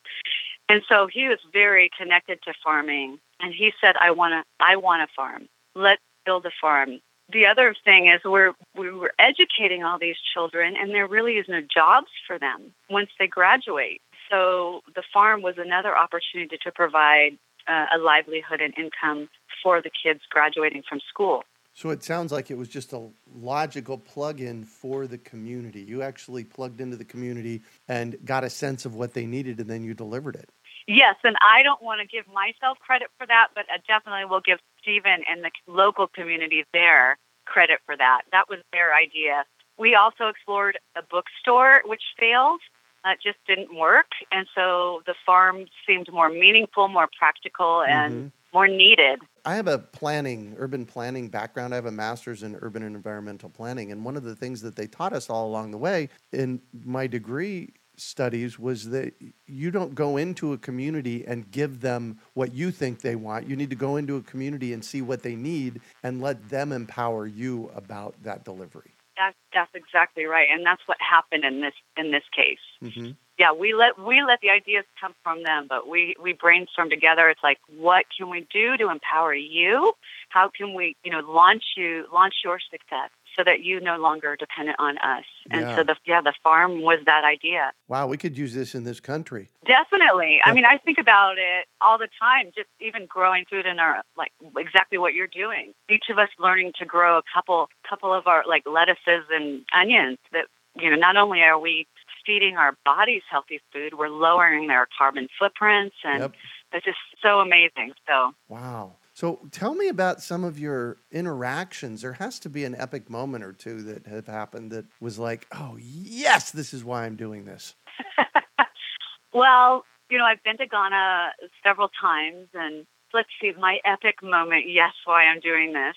And 0.68 0.82
so 0.88 1.06
he 1.06 1.28
was 1.28 1.38
very 1.52 1.90
connected 1.96 2.40
to 2.42 2.54
farming, 2.62 3.18
and 3.40 3.52
he 3.52 3.72
said, 3.80 3.96
"I 4.00 4.10
want 4.10 4.32
to, 4.32 4.64
I 4.64 4.76
want 4.76 5.02
a 5.02 5.06
farm. 5.14 5.46
Let's 5.74 6.00
build 6.24 6.46
a 6.46 6.50
farm." 6.58 7.00
The 7.32 7.46
other 7.46 7.74
thing 7.84 8.08
is 8.08 8.20
we're 8.24 8.52
we 8.76 8.90
were 8.90 9.14
educating 9.18 9.82
all 9.82 9.98
these 9.98 10.16
children 10.34 10.74
and 10.76 10.90
there 10.90 11.06
really 11.06 11.34
is 11.34 11.46
no 11.48 11.60
jobs 11.60 12.08
for 12.26 12.38
them 12.38 12.72
once 12.90 13.10
they 13.18 13.26
graduate. 13.26 14.02
So 14.30 14.80
the 14.94 15.02
farm 15.12 15.42
was 15.42 15.54
another 15.58 15.96
opportunity 15.96 16.58
to 16.62 16.72
provide 16.72 17.38
uh, 17.68 17.86
a 17.94 17.98
livelihood 17.98 18.60
and 18.60 18.74
income 18.76 19.28
for 19.62 19.80
the 19.80 19.90
kids 19.90 20.20
graduating 20.30 20.82
from 20.88 21.00
school. 21.08 21.44
So 21.72 21.90
it 21.90 22.04
sounds 22.04 22.30
like 22.30 22.50
it 22.52 22.56
was 22.56 22.68
just 22.68 22.92
a 22.92 23.08
logical 23.34 23.98
plug-in 23.98 24.64
for 24.64 25.08
the 25.08 25.18
community. 25.18 25.82
You 25.82 26.02
actually 26.02 26.44
plugged 26.44 26.80
into 26.80 26.96
the 26.96 27.04
community 27.04 27.62
and 27.88 28.16
got 28.24 28.44
a 28.44 28.50
sense 28.50 28.84
of 28.84 28.94
what 28.94 29.12
they 29.12 29.26
needed 29.26 29.58
and 29.58 29.68
then 29.68 29.82
you 29.82 29.92
delivered 29.92 30.36
it. 30.36 30.48
Yes, 30.86 31.16
and 31.24 31.34
I 31.40 31.62
don't 31.62 31.82
want 31.82 32.00
to 32.00 32.06
give 32.06 32.26
myself 32.32 32.78
credit 32.78 33.08
for 33.18 33.26
that, 33.26 33.48
but 33.54 33.64
I 33.72 33.78
definitely 33.88 34.26
will 34.26 34.42
give 34.42 34.58
Stephen 34.84 35.24
and 35.28 35.42
the 35.42 35.50
local 35.66 36.06
community 36.06 36.64
there 36.72 37.18
credit 37.46 37.80
for 37.84 37.96
that. 37.96 38.22
That 38.30 38.48
was 38.48 38.60
their 38.72 38.94
idea. 38.94 39.44
We 39.78 39.96
also 39.96 40.28
explored 40.28 40.78
a 40.96 41.02
bookstore, 41.02 41.82
which 41.84 42.02
failed. 42.18 42.60
It 43.04 43.18
just 43.22 43.38
didn't 43.46 43.76
work. 43.76 44.06
And 44.32 44.46
so 44.54 45.02
the 45.06 45.14
farm 45.26 45.66
seemed 45.86 46.10
more 46.12 46.30
meaningful, 46.30 46.88
more 46.88 47.08
practical, 47.18 47.82
and 47.82 48.14
mm-hmm. 48.14 48.28
more 48.54 48.68
needed. 48.68 49.20
I 49.44 49.56
have 49.56 49.66
a 49.66 49.78
planning, 49.78 50.54
urban 50.58 50.86
planning 50.86 51.28
background. 51.28 51.74
I 51.74 51.76
have 51.76 51.86
a 51.86 51.92
master's 51.92 52.42
in 52.42 52.56
urban 52.62 52.82
and 52.82 52.96
environmental 52.96 53.50
planning. 53.50 53.92
And 53.92 54.04
one 54.04 54.16
of 54.16 54.22
the 54.22 54.34
things 54.34 54.62
that 54.62 54.76
they 54.76 54.86
taught 54.86 55.12
us 55.12 55.28
all 55.28 55.46
along 55.46 55.72
the 55.72 55.78
way 55.78 56.08
in 56.32 56.62
my 56.84 57.06
degree 57.06 57.74
studies 57.96 58.58
was 58.58 58.90
that 58.90 59.14
you 59.46 59.70
don't 59.70 59.94
go 59.94 60.16
into 60.16 60.52
a 60.52 60.58
community 60.58 61.24
and 61.26 61.50
give 61.50 61.80
them 61.80 62.18
what 62.34 62.54
you 62.54 62.70
think 62.70 63.00
they 63.00 63.16
want. 63.16 63.48
You 63.48 63.56
need 63.56 63.70
to 63.70 63.76
go 63.76 63.96
into 63.96 64.16
a 64.16 64.22
community 64.22 64.72
and 64.72 64.84
see 64.84 65.02
what 65.02 65.22
they 65.22 65.36
need 65.36 65.80
and 66.02 66.20
let 66.20 66.48
them 66.48 66.72
empower 66.72 67.26
you 67.26 67.70
about 67.74 68.14
that 68.22 68.44
delivery. 68.44 68.92
That's 69.16 69.36
that's 69.52 69.70
exactly 69.74 70.24
right, 70.24 70.48
and 70.50 70.66
that's 70.66 70.82
what 70.86 70.98
happened 71.00 71.44
in 71.44 71.60
this 71.60 71.74
in 71.96 72.10
this 72.10 72.24
case. 72.34 72.58
Mm-hmm. 72.82 73.12
Yeah, 73.38 73.52
we 73.52 73.74
let 73.74 73.98
we 73.98 74.22
let 74.22 74.40
the 74.40 74.50
ideas 74.50 74.84
come 75.00 75.14
from 75.22 75.44
them, 75.44 75.66
but 75.68 75.88
we 75.88 76.14
we 76.20 76.32
brainstorm 76.32 76.90
together. 76.90 77.28
It's 77.28 77.42
like, 77.42 77.58
what 77.68 78.06
can 78.16 78.28
we 78.28 78.46
do 78.52 78.76
to 78.76 78.90
empower 78.90 79.34
you? 79.34 79.92
How 80.30 80.50
can 80.56 80.74
we, 80.74 80.96
you 81.04 81.12
know, 81.12 81.20
launch 81.20 81.62
you 81.76 82.06
launch 82.12 82.34
your 82.44 82.58
success? 82.70 83.10
So 83.36 83.42
that 83.44 83.62
you 83.62 83.80
no 83.80 83.96
longer 83.96 84.36
dependent 84.36 84.76
on 84.78 84.98
us. 84.98 85.24
And 85.50 85.62
yeah. 85.62 85.76
so 85.76 85.84
the 85.84 85.96
yeah, 86.06 86.20
the 86.20 86.32
farm 86.42 86.82
was 86.82 87.00
that 87.06 87.24
idea. 87.24 87.72
Wow, 87.88 88.06
we 88.06 88.16
could 88.16 88.36
use 88.36 88.54
this 88.54 88.74
in 88.74 88.84
this 88.84 89.00
country. 89.00 89.48
Definitely. 89.66 90.40
I 90.44 90.52
mean, 90.52 90.64
I 90.64 90.78
think 90.78 90.98
about 90.98 91.38
it 91.38 91.66
all 91.80 91.98
the 91.98 92.08
time. 92.20 92.50
Just 92.54 92.68
even 92.80 93.06
growing 93.06 93.44
food 93.50 93.66
in 93.66 93.78
our 93.78 94.02
like 94.16 94.32
exactly 94.56 94.98
what 94.98 95.14
you're 95.14 95.26
doing. 95.26 95.74
Each 95.88 96.04
of 96.10 96.18
us 96.18 96.28
learning 96.38 96.72
to 96.78 96.84
grow 96.84 97.18
a 97.18 97.22
couple 97.32 97.68
couple 97.88 98.12
of 98.12 98.26
our 98.26 98.44
like 98.46 98.64
lettuces 98.66 99.26
and 99.30 99.64
onions. 99.72 100.18
That 100.32 100.46
you 100.76 100.90
know, 100.90 100.96
not 100.96 101.16
only 101.16 101.40
are 101.40 101.58
we 101.58 101.86
feeding 102.26 102.56
our 102.56 102.76
bodies 102.84 103.22
healthy 103.30 103.60
food, 103.72 103.94
we're 103.94 104.08
lowering 104.08 104.68
their 104.68 104.88
carbon 104.96 105.28
footprints, 105.38 105.96
and 106.04 106.20
yep. 106.20 106.32
it's 106.72 106.84
just 106.84 106.98
so 107.22 107.40
amazing. 107.40 107.92
So 108.06 108.32
wow. 108.48 108.92
So 109.14 109.38
tell 109.52 109.76
me 109.76 109.86
about 109.86 110.20
some 110.20 110.42
of 110.42 110.58
your 110.58 110.96
interactions. 111.12 112.02
There 112.02 112.14
has 112.14 112.40
to 112.40 112.50
be 112.50 112.64
an 112.64 112.74
epic 112.74 113.08
moment 113.08 113.44
or 113.44 113.52
two 113.52 113.80
that 113.82 114.08
have 114.08 114.26
happened 114.26 114.72
that 114.72 114.86
was 115.00 115.20
like, 115.20 115.46
oh, 115.52 115.78
yes, 115.80 116.50
this 116.50 116.74
is 116.74 116.84
why 116.84 117.04
I'm 117.04 117.14
doing 117.14 117.44
this. 117.44 117.76
well, 119.32 119.84
you 120.10 120.18
know, 120.18 120.24
I've 120.24 120.42
been 120.42 120.58
to 120.58 120.66
Ghana 120.66 121.30
several 121.62 121.90
times, 122.00 122.48
and 122.54 122.86
let's 123.12 123.28
see, 123.40 123.52
my 123.56 123.78
epic 123.84 124.16
moment, 124.20 124.64
yes, 124.68 124.92
why 125.04 125.26
I'm 125.26 125.38
doing 125.40 125.72
this. 125.72 125.94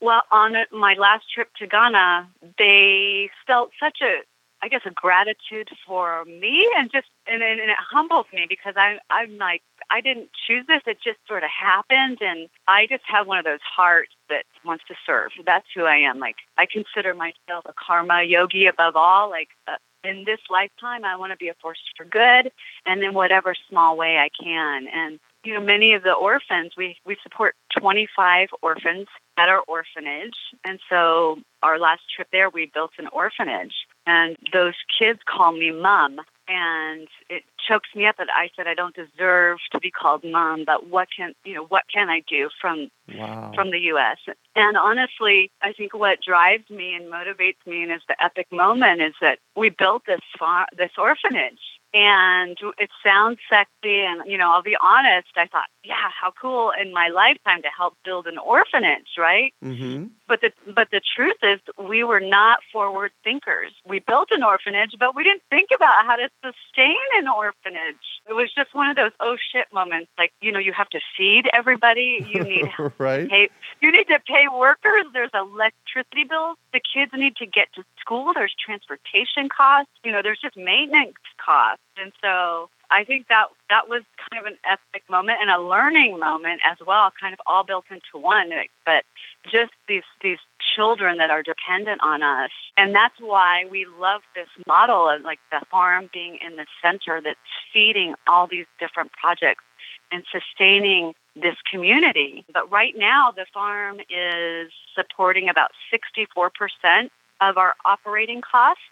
Well, 0.00 0.22
on 0.30 0.54
my 0.70 0.94
last 0.94 1.24
trip 1.34 1.48
to 1.58 1.66
Ghana, 1.66 2.28
they 2.56 3.30
felt 3.48 3.72
such 3.82 3.98
a 4.00 4.20
I 4.62 4.68
guess 4.68 4.82
a 4.84 4.90
gratitude 4.90 5.68
for 5.86 6.24
me 6.26 6.68
and 6.76 6.90
just 6.92 7.08
and, 7.26 7.42
and, 7.42 7.60
it 7.60 7.76
humbles 7.78 8.26
me 8.32 8.46
because 8.48 8.74
I 8.76 8.98
I'm 9.10 9.38
like 9.38 9.62
I 9.90 10.00
didn't 10.00 10.30
choose 10.46 10.66
this. 10.66 10.82
It 10.86 10.98
just 11.02 11.18
sort 11.26 11.44
of 11.44 11.50
happened 11.50 12.18
and 12.20 12.48
I 12.68 12.86
just 12.86 13.04
have 13.06 13.26
one 13.26 13.38
of 13.38 13.44
those 13.44 13.62
hearts 13.62 14.12
that 14.28 14.44
wants 14.64 14.84
to 14.88 14.94
serve. 15.06 15.30
That's 15.44 15.66
who 15.74 15.84
I 15.84 15.96
am. 15.96 16.18
Like 16.18 16.36
I 16.58 16.66
consider 16.70 17.14
myself 17.14 17.64
a 17.66 17.72
karma 17.72 18.22
yogi 18.22 18.66
above 18.66 18.96
all. 18.96 19.30
Like 19.30 19.48
uh, 19.66 19.76
in 20.04 20.24
this 20.24 20.40
lifetime 20.50 21.04
I 21.04 21.16
want 21.16 21.32
to 21.32 21.38
be 21.38 21.48
a 21.48 21.54
force 21.54 21.80
for 21.96 22.04
good 22.04 22.52
and 22.84 23.02
in 23.02 23.14
whatever 23.14 23.54
small 23.68 23.96
way 23.96 24.18
I 24.18 24.28
can. 24.42 24.86
And 24.92 25.18
you 25.42 25.54
know 25.54 25.60
many 25.60 25.94
of 25.94 26.02
the 26.02 26.12
orphans 26.12 26.72
we 26.76 26.98
we 27.06 27.16
support 27.22 27.54
25 27.78 28.48
orphans 28.60 29.06
at 29.38 29.48
our 29.48 29.62
orphanage. 29.66 30.36
And 30.66 30.78
so 30.90 31.38
our 31.62 31.78
last 31.78 32.02
trip 32.14 32.28
there 32.30 32.50
we 32.50 32.70
built 32.74 32.92
an 32.98 33.06
orphanage 33.10 33.72
and 34.10 34.36
those 34.52 34.74
kids 34.98 35.20
call 35.24 35.52
me 35.52 35.70
mom 35.70 36.20
and 36.48 37.06
it 37.28 37.44
chokes 37.68 37.88
me 37.94 38.06
up 38.06 38.16
that 38.16 38.26
I 38.34 38.50
said 38.56 38.66
I 38.66 38.74
don't 38.74 38.94
deserve 38.94 39.58
to 39.70 39.78
be 39.78 39.90
called 39.90 40.24
mom, 40.24 40.64
but 40.66 40.88
what 40.88 41.08
can 41.16 41.32
you 41.44 41.54
know 41.54 41.64
what 41.64 41.84
can 41.92 42.08
I 42.10 42.22
do 42.28 42.48
from 42.60 42.90
wow. 43.14 43.52
from 43.54 43.70
the 43.70 43.78
US? 43.94 44.18
And 44.56 44.76
honestly, 44.76 45.50
I 45.62 45.72
think 45.72 45.94
what 45.94 46.18
drives 46.26 46.68
me 46.68 46.94
and 46.94 47.06
motivates 47.06 47.64
me 47.66 47.84
and 47.84 47.92
is 47.92 48.02
the 48.08 48.16
epic 48.22 48.48
moment 48.50 49.00
is 49.00 49.14
that 49.20 49.38
we 49.56 49.70
built 49.70 50.02
this 50.06 50.20
far, 50.38 50.66
this 50.76 50.90
orphanage 50.98 51.60
and 51.92 52.56
it 52.78 52.90
sounds 53.04 53.38
sexy. 53.48 54.00
And 54.02 54.22
you 54.26 54.38
know 54.38 54.50
i'll 54.50 54.62
be 54.62 54.76
honest 54.82 55.28
i 55.36 55.46
thought 55.46 55.68
yeah 55.84 56.10
how 56.20 56.32
cool 56.40 56.72
in 56.80 56.92
my 56.92 57.08
lifetime 57.08 57.62
to 57.62 57.68
help 57.76 57.96
build 58.04 58.26
an 58.26 58.38
orphanage 58.38 59.16
right? 59.18 59.52
Mm-hmm. 59.64 60.06
but 60.28 60.40
the 60.40 60.52
but 60.72 60.88
the 60.90 61.00
truth 61.00 61.36
is 61.42 61.60
we 61.78 62.04
were 62.04 62.20
not 62.20 62.60
forward 62.72 63.12
thinkers. 63.24 63.72
We 63.86 64.00
built 64.00 64.28
an 64.30 64.42
orphanage 64.42 64.94
but 64.98 65.14
we 65.14 65.24
didn't 65.24 65.42
think 65.50 65.70
about 65.74 66.04
how 66.06 66.16
to 66.16 66.28
sustain 66.42 66.96
an 67.16 67.28
orphanage. 67.28 67.96
It 68.28 68.34
was 68.34 68.52
just 68.54 68.74
one 68.74 68.88
of 68.88 68.96
those 68.96 69.12
oh 69.20 69.36
shit 69.52 69.66
moments. 69.72 70.10
Like 70.18 70.32
you 70.40 70.52
know 70.52 70.58
you 70.58 70.72
have 70.72 70.88
to 70.90 71.00
feed 71.16 71.48
everybody. 71.52 72.26
You 72.30 72.44
need 72.44 72.70
right. 72.98 73.28
pay, 73.28 73.48
you 73.80 73.92
need 73.92 74.08
to 74.08 74.20
pay 74.26 74.46
workers. 74.52 75.06
There's 75.12 75.30
electricity 75.34 76.24
bills. 76.24 76.56
The 76.72 76.80
kids 76.80 77.12
need 77.14 77.36
to 77.36 77.46
get 77.46 77.72
to 77.74 77.84
school. 78.00 78.32
There's 78.34 78.54
transportation 78.64 79.48
costs. 79.48 79.92
You 80.04 80.12
know 80.12 80.22
there's 80.22 80.40
just 80.40 80.56
maintenance 80.56 81.14
costs 81.44 81.79
and 82.00 82.12
so 82.22 82.70
I 82.90 83.04
think 83.04 83.28
that 83.28 83.46
that 83.68 83.88
was 83.88 84.02
kind 84.30 84.44
of 84.44 84.52
an 84.52 84.58
epic 84.64 85.02
moment 85.08 85.38
and 85.40 85.50
a 85.50 85.60
learning 85.60 86.18
moment 86.18 86.60
as 86.68 86.78
well, 86.84 87.12
kind 87.20 87.32
of 87.32 87.40
all 87.46 87.62
built 87.62 87.84
into 87.90 88.18
one. 88.18 88.50
But 88.84 89.04
just 89.50 89.72
these 89.88 90.02
these 90.22 90.38
children 90.74 91.18
that 91.18 91.30
are 91.30 91.42
dependent 91.42 92.00
on 92.02 92.22
us, 92.22 92.50
and 92.76 92.94
that's 92.94 93.14
why 93.20 93.64
we 93.70 93.86
love 93.98 94.22
this 94.34 94.48
model 94.66 95.08
of 95.08 95.22
like 95.22 95.38
the 95.50 95.64
farm 95.70 96.10
being 96.12 96.38
in 96.44 96.56
the 96.56 96.66
center 96.82 97.20
that's 97.20 97.38
feeding 97.72 98.14
all 98.26 98.46
these 98.46 98.66
different 98.78 99.12
projects 99.12 99.64
and 100.12 100.24
sustaining 100.32 101.14
this 101.36 101.56
community. 101.70 102.44
But 102.52 102.70
right 102.70 102.94
now, 102.96 103.30
the 103.30 103.46
farm 103.54 104.00
is 104.10 104.72
supporting 104.96 105.48
about 105.48 105.70
64% 105.92 107.10
of 107.40 107.56
our 107.56 107.74
operating 107.84 108.42
costs 108.42 108.82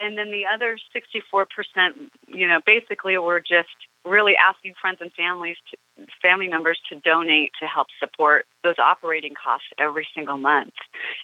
and 0.00 0.16
then 0.16 0.30
the 0.30 0.44
other 0.46 0.78
64%, 0.94 1.46
you 2.28 2.46
know, 2.46 2.60
basically 2.64 3.18
we're 3.18 3.40
just 3.40 3.68
really 4.04 4.36
asking 4.36 4.74
friends 4.80 4.98
and 5.00 5.12
families, 5.12 5.56
to, 5.70 6.06
family 6.22 6.48
members 6.48 6.78
to 6.88 6.96
donate 7.00 7.52
to 7.60 7.66
help 7.66 7.88
support 7.98 8.46
those 8.62 8.78
operating 8.78 9.34
costs 9.34 9.66
every 9.78 10.06
single 10.14 10.38
month. 10.38 10.74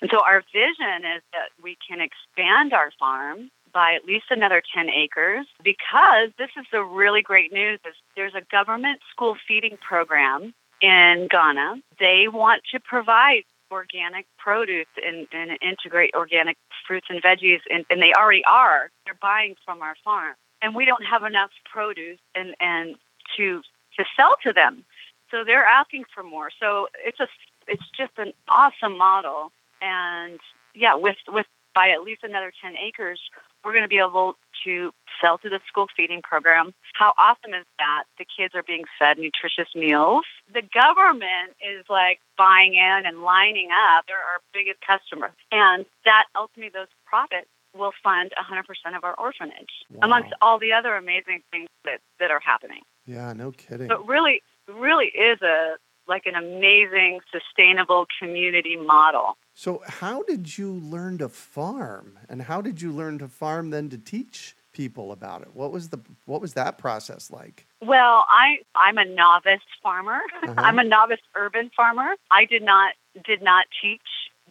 And 0.01 0.11
so 0.11 0.21
our 0.25 0.43
vision 0.53 1.05
is 1.17 1.23
that 1.33 1.51
we 1.63 1.77
can 1.87 2.01
expand 2.01 2.73
our 2.73 2.91
farm 2.99 3.51
by 3.73 3.95
at 3.95 4.05
least 4.05 4.27
another 4.31 4.63
10 4.75 4.89
acres 4.89 5.47
because 5.63 6.31
this 6.39 6.51
is 6.57 6.65
the 6.73 6.83
really 6.83 7.23
great 7.23 7.53
news 7.53 7.81
is 7.87 7.95
there's 8.17 8.35
a 8.35 8.43
government 8.51 9.01
school 9.11 9.37
feeding 9.47 9.77
program 9.87 10.55
in 10.81 11.29
Ghana. 11.31 11.77
They 11.99 12.29
want 12.29 12.63
to 12.73 12.81
provide 12.81 13.43
organic 13.71 14.27
produce 14.39 14.87
and, 15.05 15.27
and 15.33 15.59
integrate 15.63 16.15
organic 16.15 16.57
fruits 16.87 17.07
and 17.11 17.23
veggies, 17.23 17.61
and, 17.71 17.85
and 17.91 18.01
they 18.01 18.13
already 18.13 18.45
are. 18.45 18.91
They're 19.05 19.19
buying 19.21 19.55
from 19.65 19.83
our 19.83 19.97
farm, 20.05 20.35
and 20.63 20.75
we 20.75 20.85
don't 20.85 21.05
have 21.05 21.25
enough 21.25 21.51
produce 21.71 22.19
and 22.35 22.55
and 22.61 22.97
to 23.37 23.63
to 23.99 24.05
sell 24.17 24.37
to 24.43 24.53
them. 24.53 24.85
So 25.31 25.45
they're 25.45 25.65
asking 25.65 26.05
for 26.15 26.23
more. 26.23 26.51
So 26.61 26.89
it's 27.05 27.21
a 27.21 27.29
it's 27.67 27.89
just 27.97 28.13
an 28.19 28.33
awesome 28.49 28.97
model, 28.97 29.53
and 29.81 30.39
yeah, 30.75 30.95
with 30.95 31.17
with 31.29 31.47
by 31.75 31.91
at 31.91 32.03
least 32.03 32.23
another 32.23 32.53
ten 32.63 32.75
acres, 32.77 33.21
we're 33.65 33.73
going 33.73 33.83
to 33.85 33.89
be 33.89 33.99
able 33.99 34.37
to 34.65 34.93
sell 35.21 35.39
to 35.39 35.49
the 35.49 35.61
school 35.67 35.87
feeding 35.97 36.23
program. 36.23 36.75
How 36.95 37.13
awesome 37.19 37.55
is 37.55 37.65
that? 37.79 38.05
The 38.19 38.25
kids 38.25 38.55
are 38.55 38.63
being 38.63 38.85
fed 38.99 39.19
nutritious 39.19 39.75
meals. 39.75 40.25
The 40.53 40.63
government 40.63 41.57
is 41.61 41.85
like 41.89 42.21
buying 42.37 42.75
in 42.75 43.03
and 43.07 43.23
lining 43.23 43.69
up. 43.73 44.05
They're 44.07 44.17
our 44.17 44.41
biggest 44.53 44.81
customer. 44.87 45.33
And 45.53 45.85
that 46.05 46.25
ultimately, 46.37 46.71
those 46.73 46.93
profits 47.07 47.49
will 47.77 47.93
fund 48.03 48.31
100% 48.39 48.97
of 48.97 49.03
our 49.05 49.15
orphanage, 49.15 49.71
Wow. 49.91 50.01
amongst 50.03 50.33
all 50.41 50.59
the 50.59 50.73
other 50.73 50.95
amazing 50.95 51.43
things 51.51 51.69
that, 51.85 52.01
that 52.21 52.31
are 52.31 52.41
happening. 52.41 52.83
Yeah, 53.07 53.33
no 53.33 53.51
kidding. 53.51 53.89
So 53.89 54.01
it 54.01 54.07
really, 54.07 54.43
really 54.69 55.07
is 55.07 55.43
a 55.43 55.75
like 56.09 56.27
an 56.27 56.35
amazing, 56.35 57.21
sustainable 57.33 58.07
community 58.21 58.77
model. 58.77 59.37
So, 59.55 59.83
how 59.87 60.23
did 60.23 60.59
you 60.59 60.73
learn 60.73 61.19
to 61.19 61.29
farm, 61.29 62.19
and 62.29 62.43
how 62.43 62.61
did 62.61 62.83
you 62.83 62.93
learn 62.93 63.19
to 63.19 63.29
farm 63.29 63.71
then 63.71 63.89
to 63.91 63.99
teach 63.99 64.57
people 64.73 65.13
about 65.13 65.43
it? 65.43 65.55
What 65.55 65.73
was 65.73 65.89
the 65.89 66.01
what 66.27 66.41
was 66.41 66.55
that 66.55 66.79
process 66.79 67.31
like? 67.31 67.67
Well, 67.81 68.25
I 68.29 68.59
I'm 68.75 68.99
a 68.99 69.05
novice 69.05 69.61
farmer. 69.83 70.21
Uh-huh. 70.43 70.55
I'm 70.59 70.79
a 70.79 70.85
novice 70.85 71.21
urban 71.35 71.71
farmer. 71.77 72.15
I 72.31 72.45
did 72.45 72.63
not 72.63 72.95
did 73.25 73.43
not 73.43 73.67
teach 73.81 74.01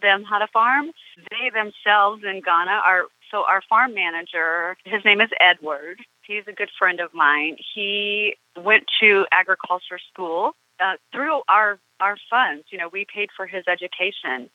them 0.00 0.24
how 0.24 0.38
to 0.38 0.46
farm. 0.48 0.90
They 1.30 1.50
themselves 1.50 2.22
in 2.24 2.40
Ghana 2.40 2.80
are 2.84 3.04
so 3.30 3.44
our 3.48 3.62
farm 3.68 3.94
manager, 3.94 4.76
his 4.84 5.04
name 5.04 5.20
is 5.20 5.30
Edward. 5.40 5.98
He's 6.22 6.44
a 6.46 6.52
good 6.52 6.70
friend 6.78 7.00
of 7.00 7.12
mine. 7.12 7.56
He 7.74 8.36
went 8.56 8.84
to 9.00 9.26
agriculture 9.32 9.98
school 10.12 10.52
uh, 10.80 10.96
through 11.12 11.42
our 11.48 11.78
our 12.00 12.16
funds. 12.28 12.64
You 12.70 12.78
know, 12.78 12.88
we 12.88 13.06
paid 13.12 13.30
for 13.36 13.46
his 13.46 13.64
education. 13.68 14.50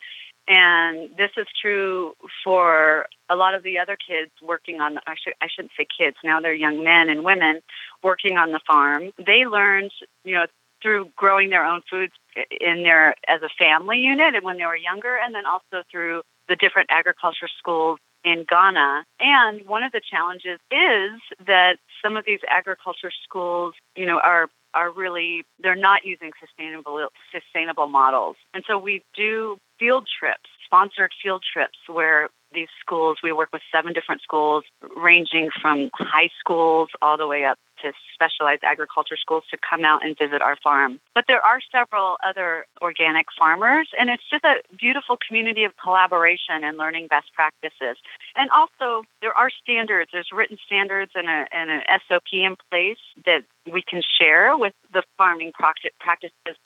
And 0.47 1.11
this 1.15 1.29
is 1.37 1.45
true 1.61 2.13
for 2.43 3.05
a 3.29 3.35
lot 3.35 3.53
of 3.53 3.61
the 3.61 3.77
other 3.77 3.95
kids 3.95 4.31
working 4.41 4.81
on, 4.81 4.95
The, 4.95 5.01
I, 5.05 5.13
should, 5.23 5.33
I 5.41 5.47
shouldn't 5.47 5.73
say 5.77 5.85
kids, 5.95 6.17
now 6.23 6.41
they're 6.41 6.55
young 6.55 6.83
men 6.83 7.07
and 7.07 7.23
women 7.23 7.61
working 8.01 8.35
on 8.35 8.51
the 8.51 8.59
farm. 8.65 9.11
They 9.23 9.45
learned, 9.45 9.91
you 10.23 10.33
know, 10.33 10.47
through 10.81 11.11
growing 11.15 11.51
their 11.51 11.63
own 11.63 11.81
foods 11.87 12.13
in 12.59 12.81
their, 12.81 13.13
as 13.27 13.43
a 13.43 13.49
family 13.59 13.99
unit 13.99 14.33
and 14.33 14.43
when 14.43 14.57
they 14.57 14.65
were 14.65 14.75
younger, 14.75 15.17
and 15.23 15.35
then 15.35 15.45
also 15.45 15.83
through 15.91 16.23
the 16.47 16.55
different 16.55 16.89
agriculture 16.89 17.49
schools 17.59 17.99
in 18.23 18.43
Ghana. 18.49 19.05
And 19.19 19.67
one 19.67 19.83
of 19.83 19.91
the 19.91 20.01
challenges 20.01 20.59
is 20.71 21.21
that 21.45 21.77
some 22.01 22.17
of 22.17 22.25
these 22.25 22.39
agriculture 22.49 23.11
schools, 23.23 23.75
you 23.95 24.07
know, 24.07 24.19
are 24.19 24.49
are 24.73 24.91
really 24.91 25.43
they're 25.61 25.75
not 25.75 26.05
using 26.05 26.31
sustainable 26.39 27.07
sustainable 27.33 27.87
models. 27.87 28.35
And 28.53 28.63
so 28.67 28.77
we 28.77 29.03
do 29.15 29.57
field 29.79 30.07
trips, 30.19 30.49
sponsored 30.65 31.11
field 31.21 31.43
trips 31.51 31.77
where 31.87 32.29
these 32.53 32.67
schools, 32.79 33.17
we 33.23 33.31
work 33.31 33.49
with 33.53 33.61
seven 33.71 33.93
different 33.93 34.21
schools 34.21 34.63
ranging 34.95 35.49
from 35.61 35.89
high 35.93 36.29
schools 36.39 36.89
all 37.01 37.17
the 37.17 37.27
way 37.27 37.45
up 37.45 37.59
to 37.81 37.93
specialized 38.13 38.63
agriculture 38.63 39.17
schools 39.17 39.43
to 39.51 39.57
come 39.57 39.83
out 39.83 40.05
and 40.05 40.17
visit 40.17 40.41
our 40.41 40.55
farm. 40.63 40.99
But 41.15 41.25
there 41.27 41.41
are 41.41 41.59
several 41.71 42.17
other 42.25 42.65
organic 42.81 43.27
farmers, 43.37 43.89
and 43.99 44.09
it's 44.09 44.23
just 44.29 44.43
a 44.43 44.61
beautiful 44.77 45.17
community 45.25 45.63
of 45.63 45.73
collaboration 45.77 46.63
and 46.63 46.77
learning 46.77 47.07
best 47.07 47.33
practices. 47.33 47.97
And 48.35 48.49
also, 48.51 49.03
there 49.21 49.33
are 49.33 49.49
standards. 49.49 50.11
There's 50.13 50.29
written 50.33 50.57
standards 50.65 51.11
and, 51.15 51.27
a, 51.27 51.45
and 51.51 51.69
an 51.69 51.81
SOP 52.07 52.33
in 52.33 52.55
place 52.71 52.97
that 53.25 53.43
we 53.71 53.81
can 53.81 54.01
share 54.19 54.57
with 54.57 54.73
the 54.93 55.03
farming 55.17 55.51
practices 55.53 56.57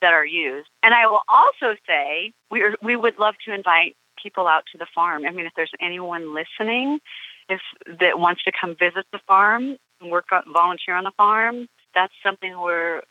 that 0.00 0.12
are 0.12 0.26
used. 0.26 0.68
And 0.82 0.94
I 0.94 1.06
will 1.06 1.22
also 1.28 1.76
say 1.86 2.32
we 2.50 2.62
are, 2.62 2.74
we 2.82 2.96
would 2.96 3.18
love 3.18 3.34
to 3.46 3.54
invite 3.54 3.96
people 4.22 4.46
out 4.46 4.64
to 4.72 4.78
the 4.78 4.86
farm. 4.94 5.24
I 5.26 5.30
mean, 5.30 5.46
if 5.46 5.52
there's 5.56 5.72
anyone 5.80 6.34
listening, 6.34 7.00
if 7.48 7.60
that 7.86 8.18
wants 8.18 8.42
to 8.44 8.52
come 8.58 8.76
visit 8.78 9.06
the 9.12 9.20
farm, 9.26 9.76
and 10.00 10.10
work 10.10 10.26
on, 10.32 10.42
volunteer 10.52 10.94
on 10.94 11.04
the 11.04 11.12
farm, 11.16 11.68
that's 11.94 12.12
something 12.22 12.60
we're 12.60 13.02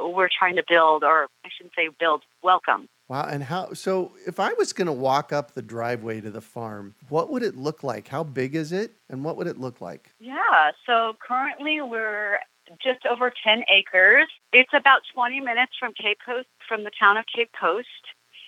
we're 0.00 0.28
trying 0.36 0.56
to 0.56 0.64
build, 0.68 1.04
or 1.04 1.28
I 1.44 1.48
shouldn't 1.56 1.74
say 1.74 1.88
build, 1.98 2.22
welcome. 2.42 2.88
Wow, 3.08 3.26
and 3.30 3.42
how? 3.42 3.72
So, 3.72 4.12
if 4.26 4.38
I 4.38 4.52
was 4.54 4.72
going 4.72 4.86
to 4.86 4.92
walk 4.92 5.32
up 5.32 5.54
the 5.54 5.62
driveway 5.62 6.20
to 6.20 6.30
the 6.30 6.40
farm, 6.40 6.94
what 7.08 7.30
would 7.30 7.42
it 7.42 7.56
look 7.56 7.82
like? 7.82 8.08
How 8.08 8.22
big 8.22 8.54
is 8.54 8.72
it, 8.72 8.92
and 9.08 9.24
what 9.24 9.36
would 9.36 9.46
it 9.46 9.58
look 9.58 9.80
like? 9.80 10.12
Yeah. 10.18 10.72
So 10.84 11.16
currently 11.26 11.80
we're 11.80 12.38
just 12.82 13.06
over 13.06 13.32
10 13.44 13.64
acres. 13.74 14.28
It's 14.52 14.72
about 14.74 15.02
20 15.14 15.40
minutes 15.40 15.72
from 15.78 15.92
Cape 15.94 16.18
Coast, 16.24 16.48
from 16.68 16.84
the 16.84 16.90
town 16.98 17.16
of 17.16 17.24
Cape 17.34 17.50
Coast. 17.58 17.88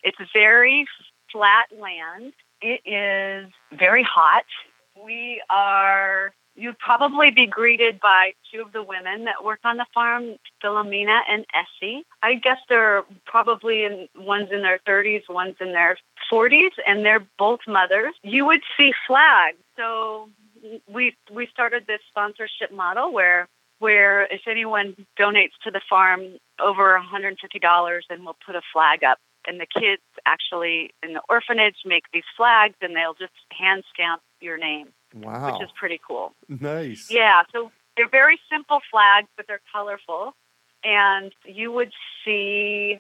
It's 0.03 0.19
very 0.33 0.87
flat 1.33 1.67
land. 1.79 2.33
It 2.61 2.81
is 2.85 3.51
very 3.79 4.03
hot. 4.03 4.45
We 5.03 5.43
are, 5.49 6.33
you'd 6.61 6.79
probably 6.79 7.31
be 7.31 7.47
greeted 7.47 7.99
by 8.01 8.33
two 8.53 8.61
of 8.61 8.73
the 8.73 8.83
women 8.83 9.25
that 9.25 9.43
work 9.45 9.61
on 9.65 9.79
the 9.79 9.87
farm, 9.95 10.37
Philomena 10.63 11.21
and 11.29 11.47
Essie. 11.55 12.05
I 12.23 12.35
guess 12.35 12.59
they're 12.69 13.05
probably 13.25 13.85
in, 13.85 14.09
one's 14.17 14.51
in 14.53 14.63
their 14.63 14.79
30s, 14.87 15.23
one's 15.29 15.57
in 15.61 15.73
their 15.73 15.97
40s, 16.31 16.73
and 16.87 17.05
they're 17.05 17.27
both 17.39 17.61
mothers. 17.67 18.15
You 18.23 18.45
would 18.47 18.61
see 18.77 18.93
flags. 19.07 19.57
So 19.77 20.29
we 20.87 21.17
we 21.33 21.47
started 21.47 21.85
this 21.87 22.01
sponsorship 22.11 22.71
model 22.71 23.13
where 23.13 23.49
where 23.79 24.25
if 24.27 24.43
anyone 24.47 24.95
donates 25.19 25.57
to 25.65 25.71
the 25.71 25.81
farm 25.89 26.37
over 26.63 27.01
$150, 27.01 28.01
then 28.11 28.25
we'll 28.25 28.37
put 28.45 28.55
a 28.55 28.61
flag 28.75 29.03
up. 29.03 29.19
And 29.47 29.59
the 29.59 29.67
kids 29.67 30.03
actually 30.27 30.91
in 31.03 31.15
the 31.15 31.23
orphanage 31.31 31.77
make 31.87 32.05
these 32.13 32.29
flags 32.37 32.75
and 32.83 32.95
they'll 32.95 33.15
just 33.15 33.33
hand 33.51 33.85
stamp 33.95 34.21
your 34.43 34.59
name, 34.59 34.89
Wow, 35.15 35.53
which 35.53 35.63
is 35.63 35.73
pretty 35.79 36.01
cool. 36.07 36.33
nice. 36.49 37.11
Yeah, 37.11 37.43
so 37.53 37.71
they're 37.97 38.09
very 38.09 38.39
simple 38.51 38.81
flags, 38.91 39.29
but 39.37 39.47
they're 39.47 39.61
colorful. 39.73 40.35
And 40.83 41.33
you 41.45 41.73
would 41.73 41.93
see 42.25 42.99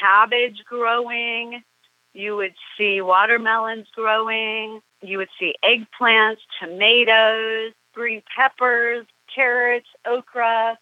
cabbage 0.00 0.64
growing, 0.66 1.62
you 2.12 2.34
would 2.36 2.54
see 2.76 3.00
watermelons 3.00 3.86
growing, 3.94 4.80
you 5.00 5.18
would 5.18 5.28
see 5.38 5.54
eggplants, 5.64 6.38
tomatoes, 6.60 7.72
green 7.94 8.22
peppers, 8.34 9.06
carrots, 9.32 9.86
okra, 10.06 10.78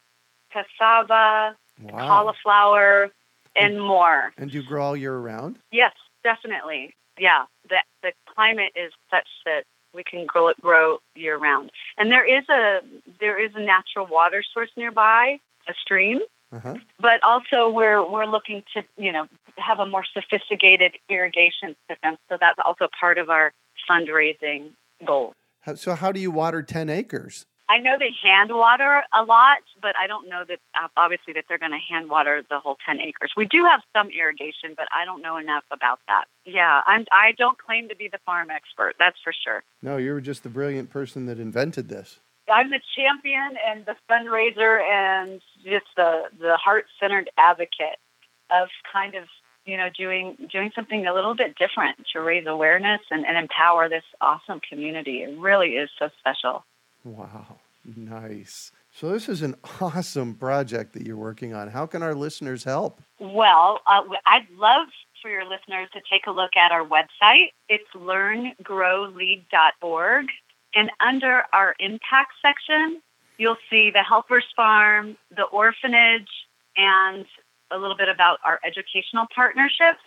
cassava, 0.50 1.56
Wow. 1.80 2.08
cauliflower, 2.08 3.10
and 3.54 3.80
more. 3.80 4.32
And 4.38 4.50
do 4.50 4.56
you 4.58 4.62
grow 4.66 4.82
all 4.84 4.96
year 4.96 5.16
round? 5.18 5.58
Yes, 5.70 5.92
definitely. 6.24 6.94
Yeah, 7.18 7.44
the 7.68 7.78
the 8.02 8.12
climate 8.34 8.72
is 8.76 8.92
such 9.10 9.28
that 9.44 9.64
we 9.94 10.04
can 10.04 10.26
grow 10.26 10.48
it 10.48 10.60
grow 10.60 10.98
year 11.14 11.36
round. 11.36 11.70
And 11.96 12.10
there 12.10 12.24
is 12.26 12.48
a 12.48 12.80
there 13.20 13.42
is 13.42 13.52
a 13.54 13.60
natural 13.60 14.06
water 14.06 14.42
source 14.54 14.70
nearby, 14.76 15.38
a 15.68 15.74
stream, 15.80 16.20
Uh 16.52 16.60
huh. 16.60 16.74
but 17.00 17.22
also 17.22 17.70
we're 17.70 18.08
we're 18.08 18.26
looking 18.26 18.62
to 18.74 18.82
you 18.96 19.12
know 19.12 19.26
have 19.56 19.78
a 19.80 19.86
more 19.86 20.04
sophisticated 20.12 20.92
irrigation 21.08 21.74
system. 21.88 22.16
So 22.28 22.36
that's 22.40 22.58
also 22.64 22.88
part 23.00 23.18
of 23.18 23.28
our 23.30 23.52
fundraising 23.90 24.70
goal. 25.04 25.32
So, 25.74 25.94
how 25.94 26.12
do 26.12 26.20
you 26.20 26.30
water 26.30 26.62
ten 26.62 26.88
acres? 26.88 27.44
I 27.68 27.78
know 27.78 27.96
they 27.98 28.10
hand 28.22 28.50
water 28.50 29.02
a 29.12 29.22
lot, 29.22 29.58
but 29.82 29.94
I 30.00 30.06
don't 30.06 30.28
know 30.28 30.42
that 30.48 30.58
uh, 30.74 30.88
obviously 30.96 31.34
that 31.34 31.44
they're 31.48 31.58
going 31.58 31.72
to 31.72 31.78
hand 31.78 32.08
water 32.08 32.42
the 32.48 32.58
whole 32.60 32.76
10 32.86 33.00
acres. 33.00 33.32
We 33.36 33.44
do 33.44 33.64
have 33.64 33.80
some 33.94 34.08
irrigation, 34.08 34.74
but 34.74 34.88
I 34.94 35.04
don't 35.04 35.20
know 35.20 35.36
enough 35.36 35.64
about 35.70 36.00
that. 36.08 36.24
Yeah, 36.46 36.80
I'm 36.86 37.04
I 37.12 37.32
don't 37.36 37.58
claim 37.58 37.88
to 37.90 37.96
be 37.96 38.08
the 38.08 38.18
farm 38.24 38.50
expert. 38.50 38.94
That's 38.98 39.18
for 39.22 39.32
sure. 39.44 39.62
No, 39.82 39.98
you 39.98 40.12
were 40.12 40.20
just 40.20 40.42
the 40.42 40.48
brilliant 40.48 40.90
person 40.90 41.26
that 41.26 41.38
invented 41.38 41.88
this. 41.88 42.20
I'm 42.50 42.70
the 42.70 42.80
champion 42.96 43.58
and 43.66 43.84
the 43.84 43.96
fundraiser 44.10 44.80
and 44.82 45.42
just 45.62 45.86
the 45.96 46.22
the 46.40 46.56
heart-centered 46.56 47.30
advocate 47.36 47.98
of 48.50 48.68
kind 48.90 49.14
of 49.14 49.24
you 49.66 49.76
know 49.76 49.88
doing 49.96 50.36
doing 50.50 50.70
something 50.74 51.06
a 51.06 51.12
little 51.12 51.34
bit 51.34 51.54
different 51.58 51.98
to 52.14 52.20
raise 52.20 52.46
awareness 52.46 53.00
and, 53.10 53.26
and 53.26 53.36
empower 53.36 53.90
this 53.90 54.04
awesome 54.22 54.60
community. 54.66 55.22
It 55.22 55.38
really 55.38 55.76
is 55.76 55.90
so 55.98 56.08
special. 56.18 56.64
Wow, 57.08 57.58
nice. 57.96 58.70
So, 58.92 59.10
this 59.10 59.28
is 59.30 59.42
an 59.42 59.54
awesome 59.80 60.34
project 60.34 60.92
that 60.92 61.06
you're 61.06 61.16
working 61.16 61.54
on. 61.54 61.68
How 61.68 61.86
can 61.86 62.02
our 62.02 62.14
listeners 62.14 62.64
help? 62.64 63.00
Well, 63.18 63.80
uh, 63.86 64.02
I'd 64.26 64.46
love 64.54 64.88
for 65.22 65.30
your 65.30 65.44
listeners 65.44 65.88
to 65.94 66.02
take 66.10 66.26
a 66.26 66.30
look 66.30 66.54
at 66.56 66.70
our 66.70 66.86
website. 66.86 67.52
It's 67.68 67.88
learngrowlead.org. 67.94 70.26
And 70.74 70.90
under 71.00 71.44
our 71.54 71.74
impact 71.80 72.32
section, 72.42 73.00
you'll 73.38 73.56
see 73.70 73.90
the 73.90 74.02
Helpers 74.02 74.44
Farm, 74.54 75.16
the 75.34 75.44
orphanage, 75.44 76.28
and 76.76 77.24
a 77.70 77.78
little 77.78 77.96
bit 77.96 78.10
about 78.10 78.38
our 78.44 78.60
educational 78.64 79.24
partnerships. 79.34 80.00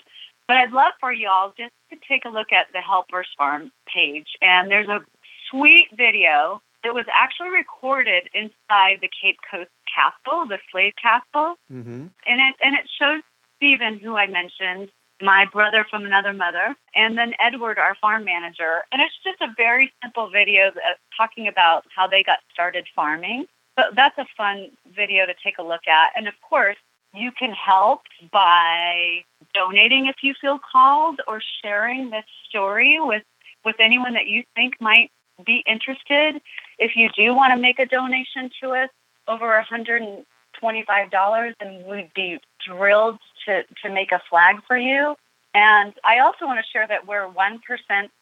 But 0.48 0.58
I'd 0.58 0.72
love 0.72 0.94
for 1.00 1.12
y'all 1.12 1.52
just 1.58 1.74
to 1.90 1.98
take 2.08 2.26
a 2.26 2.30
look 2.30 2.52
at 2.52 2.68
the 2.74 2.82
Helpers 2.82 3.30
Farm 3.38 3.72
page. 3.92 4.28
And 4.42 4.70
there's 4.70 4.88
a 4.88 5.04
sweet 5.50 5.88
video 5.98 6.62
that 6.84 6.94
was 6.94 7.06
actually 7.14 7.50
recorded 7.50 8.30
inside 8.34 9.00
the 9.02 9.10
Cape 9.22 9.38
Coast 9.50 9.70
Castle, 9.94 10.46
the 10.48 10.60
slave 10.72 10.94
castle. 11.02 11.56
Mm-hmm. 11.72 12.08
And 12.28 12.42
it, 12.42 12.56
and 12.64 12.76
it 12.76 12.90
shows 13.00 13.22
Stephen, 13.58 14.00
who 14.00 14.16
I 14.18 14.28
mentioned, 14.28 14.90
my 15.22 15.46
brother 15.46 15.86
from 15.90 16.06
another 16.06 16.34
mother, 16.34 16.76
and 16.96 17.18
then 17.18 17.34
Edward, 17.40 17.78
our 17.78 17.96
farm 18.02 18.26
manager. 18.26 18.82
And 18.92 19.02
it's 19.02 19.14
just 19.24 19.40
a 19.42 19.54
very 19.56 19.92
simple 20.02 20.30
video 20.30 20.72
that, 20.74 20.98
talking 21.16 21.48
about 21.48 21.86
how 21.96 22.08
they 22.08 22.24
got 22.24 22.40
started 22.52 22.88
farming. 22.96 23.46
But 23.76 23.96
that's 23.96 24.18
a 24.18 24.26
fun 24.36 24.72
video 24.96 25.26
to 25.26 25.34
take 25.44 25.58
a 25.58 25.64
look 25.64 25.88
at. 25.88 26.12
And 26.16 26.28
of 26.28 26.34
course, 26.42 26.78
you 27.14 27.32
can 27.32 27.52
help 27.52 28.02
by 28.32 29.24
donating 29.54 30.08
if 30.08 30.18
you 30.24 30.34
feel 30.40 30.60
called 30.60 31.22
or 31.28 31.42
sharing 31.62 32.10
this 32.10 32.26
story 32.50 32.98
with, 33.00 33.24
with 33.64 33.76
anyone 33.80 34.14
that 34.14 34.28
you 34.28 34.44
think 34.56 34.76
might 34.80 35.12
be 35.46 35.64
interested. 35.68 36.42
If 36.82 36.96
you 36.96 37.10
do 37.16 37.36
want 37.36 37.54
to 37.54 37.58
make 37.58 37.78
a 37.78 37.86
donation 37.86 38.50
to 38.60 38.72
us, 38.72 38.90
over 39.28 39.64
$125, 39.72 41.54
and 41.60 41.86
we'd 41.86 42.12
be 42.16 42.40
thrilled 42.66 43.20
to, 43.46 43.64
to 43.84 43.90
make 43.90 44.12
a 44.12 44.20
flag 44.28 44.58
for 44.68 44.78
you. 44.78 45.16
And 45.54 45.94
I 46.04 46.20
also 46.20 46.48
want 46.48 46.60
to 46.60 46.66
share 46.72 46.88
that 46.88 47.08
we're 47.08 47.28
1% 47.28 47.60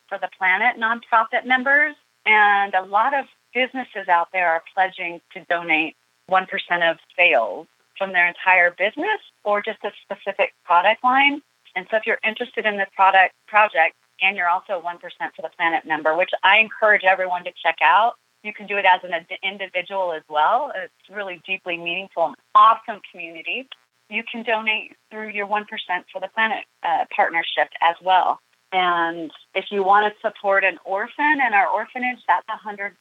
for 0.10 0.17
the 0.17 0.30
planet 0.38 0.76
nonprofit 0.78 1.45
members, 1.45 1.95
and 2.26 2.74
a 2.74 2.84
lot 2.84 3.17
of 3.17 3.26
businesses 3.54 4.10
out 4.10 4.28
there 4.34 4.50
are 4.50 4.62
pledging 4.74 5.22
to 5.34 5.45
donate 5.45 5.95
1% 6.30 6.45
of 6.91 6.98
sales 7.15 7.65
from 7.98 8.12
their 8.12 8.28
entire 8.28 8.72
business 8.72 9.22
or 9.45 9.62
just 9.62 9.80
a 9.86 9.91
specific 10.04 10.54
product 10.65 11.02
line. 11.02 11.41
And 11.78 11.88
so 11.89 11.95
if 11.95 12.06
you're 12.06 12.19
interested 12.26 12.65
in 12.65 12.76
this 12.78 12.89
product 12.93 13.36
project 13.48 13.95
and 14.22 14.36
you're 14.36 14.50
also 14.50 14.82
1% 14.82 15.00
for 15.00 15.41
the 15.41 15.50
planet 15.56 15.86
member, 15.86 16.17
which 16.17 16.32
I 16.43 16.58
encourage 16.58 17.04
everyone 17.04 17.45
to 17.45 17.52
check 17.63 17.78
out, 17.82 18.15
you 18.43 18.54
can 18.54 18.67
do 18.67 18.78
it 18.78 18.86
as 18.86 19.02
an 19.04 19.13
individual 19.43 20.13
as 20.13 20.23
well. 20.30 20.71
It's 20.75 21.10
really 21.10 21.41
deeply 21.45 21.78
meaningful 21.78 22.28
and 22.28 22.36
awesome 22.56 23.02
community. 23.12 23.67
You 24.10 24.23
can 24.30 24.43
donate 24.43 24.95
through 25.12 25.30
your 25.30 25.47
1% 25.47 25.65
for 26.12 26.19
the 26.19 26.30
planet 26.34 26.65
uh, 26.84 27.06
partnership 27.15 27.69
as 27.82 27.95
well. 28.02 28.39
And 28.71 29.32
if 29.56 29.65
you 29.71 29.84
want 29.84 30.13
to 30.13 30.19
support 30.21 30.63
an 30.63 30.78
orphan 30.86 31.39
in 31.45 31.54
our 31.54 31.67
orphanage, 31.67 32.19
that's 32.28 32.45
$100 32.47 32.93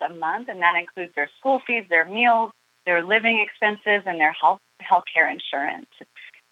a 0.00 0.14
month, 0.14 0.48
and 0.48 0.60
that 0.62 0.74
includes 0.76 1.12
their 1.14 1.30
school 1.38 1.60
fees, 1.66 1.84
their 1.88 2.06
meals, 2.06 2.50
their 2.86 3.04
living 3.04 3.38
expenses, 3.38 4.02
and 4.06 4.18
their 4.18 4.32
health 4.32 4.60
healthcare 4.82 5.30
insurance. 5.30 5.90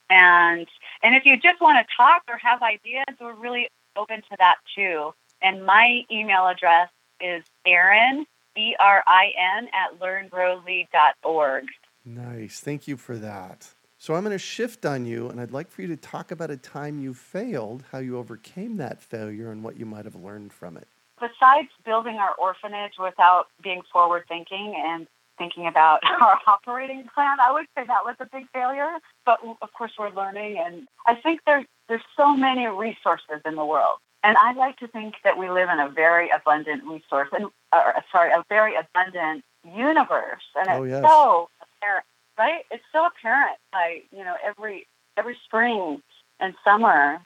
And 0.08 0.68
and 1.02 1.14
if 1.14 1.24
you 1.24 1.36
just 1.36 1.60
want 1.60 1.84
to 1.84 1.94
talk 1.96 2.22
or 2.28 2.36
have 2.38 2.62
ideas, 2.62 3.06
we're 3.20 3.34
really 3.34 3.68
open 3.96 4.18
to 4.18 4.36
that 4.38 4.56
too. 4.74 5.12
And 5.42 5.64
my 5.64 6.02
email 6.10 6.46
address 6.46 6.90
is 7.20 7.44
Erin, 7.66 8.26
E 8.56 8.74
R 8.80 9.02
I 9.06 9.32
N, 9.58 9.68
at 9.72 10.00
learngrowlead.org. 10.00 11.64
Nice. 12.04 12.60
Thank 12.60 12.88
you 12.88 12.96
for 12.96 13.16
that. 13.18 13.68
So 13.98 14.14
I'm 14.14 14.24
going 14.24 14.34
to 14.34 14.38
shift 14.38 14.86
on 14.86 15.04
you, 15.04 15.28
and 15.28 15.38
I'd 15.38 15.50
like 15.50 15.70
for 15.70 15.82
you 15.82 15.88
to 15.88 15.96
talk 15.96 16.30
about 16.30 16.50
a 16.50 16.56
time 16.56 16.98
you 16.98 17.12
failed, 17.12 17.84
how 17.92 17.98
you 17.98 18.16
overcame 18.16 18.78
that 18.78 19.02
failure, 19.02 19.52
and 19.52 19.62
what 19.62 19.78
you 19.78 19.84
might 19.84 20.06
have 20.06 20.14
learned 20.14 20.54
from 20.54 20.78
it. 20.78 20.88
Besides 21.20 21.68
building 21.84 22.16
our 22.16 22.34
orphanage 22.36 22.94
without 22.98 23.48
being 23.62 23.82
forward 23.92 24.24
thinking 24.26 24.74
and 24.74 25.06
thinking 25.36 25.66
about 25.66 26.00
our 26.22 26.38
operating 26.46 27.04
plan, 27.14 27.36
I 27.46 27.52
would 27.52 27.66
say 27.76 27.84
that 27.86 28.04
was 28.04 28.16
a 28.20 28.26
big 28.32 28.48
failure. 28.54 28.90
But 29.26 29.40
of 29.60 29.72
course, 29.74 29.92
we're 29.98 30.14
learning, 30.14 30.56
and 30.64 30.88
I 31.06 31.14
think 31.16 31.40
there's 31.44 31.66
there's 31.88 32.00
so 32.16 32.34
many 32.34 32.66
resources 32.68 33.42
in 33.44 33.56
the 33.56 33.64
world. 33.64 33.98
And 34.22 34.36
I 34.36 34.52
like 34.52 34.76
to 34.78 34.88
think 34.88 35.14
that 35.24 35.38
we 35.38 35.48
live 35.48 35.68
in 35.70 35.80
a 35.80 35.88
very 35.88 36.28
abundant 36.28 36.84
resource, 36.84 37.28
and 37.32 37.46
or, 37.72 38.04
sorry, 38.12 38.32
a 38.32 38.44
very 38.48 38.74
abundant 38.76 39.44
universe, 39.64 40.42
and 40.56 40.68
oh, 40.68 40.82
it's 40.84 40.94
oh, 40.94 41.00
yes. 41.00 41.04
so 41.04 41.48
apparent, 41.62 42.04
right? 42.38 42.64
It's 42.70 42.84
so 42.92 43.06
apparent. 43.06 43.56
Like 43.72 44.06
you 44.12 44.22
know, 44.24 44.34
every 44.44 44.86
every 45.16 45.36
spring 45.44 46.02
and 46.38 46.54
summer, 46.64 47.20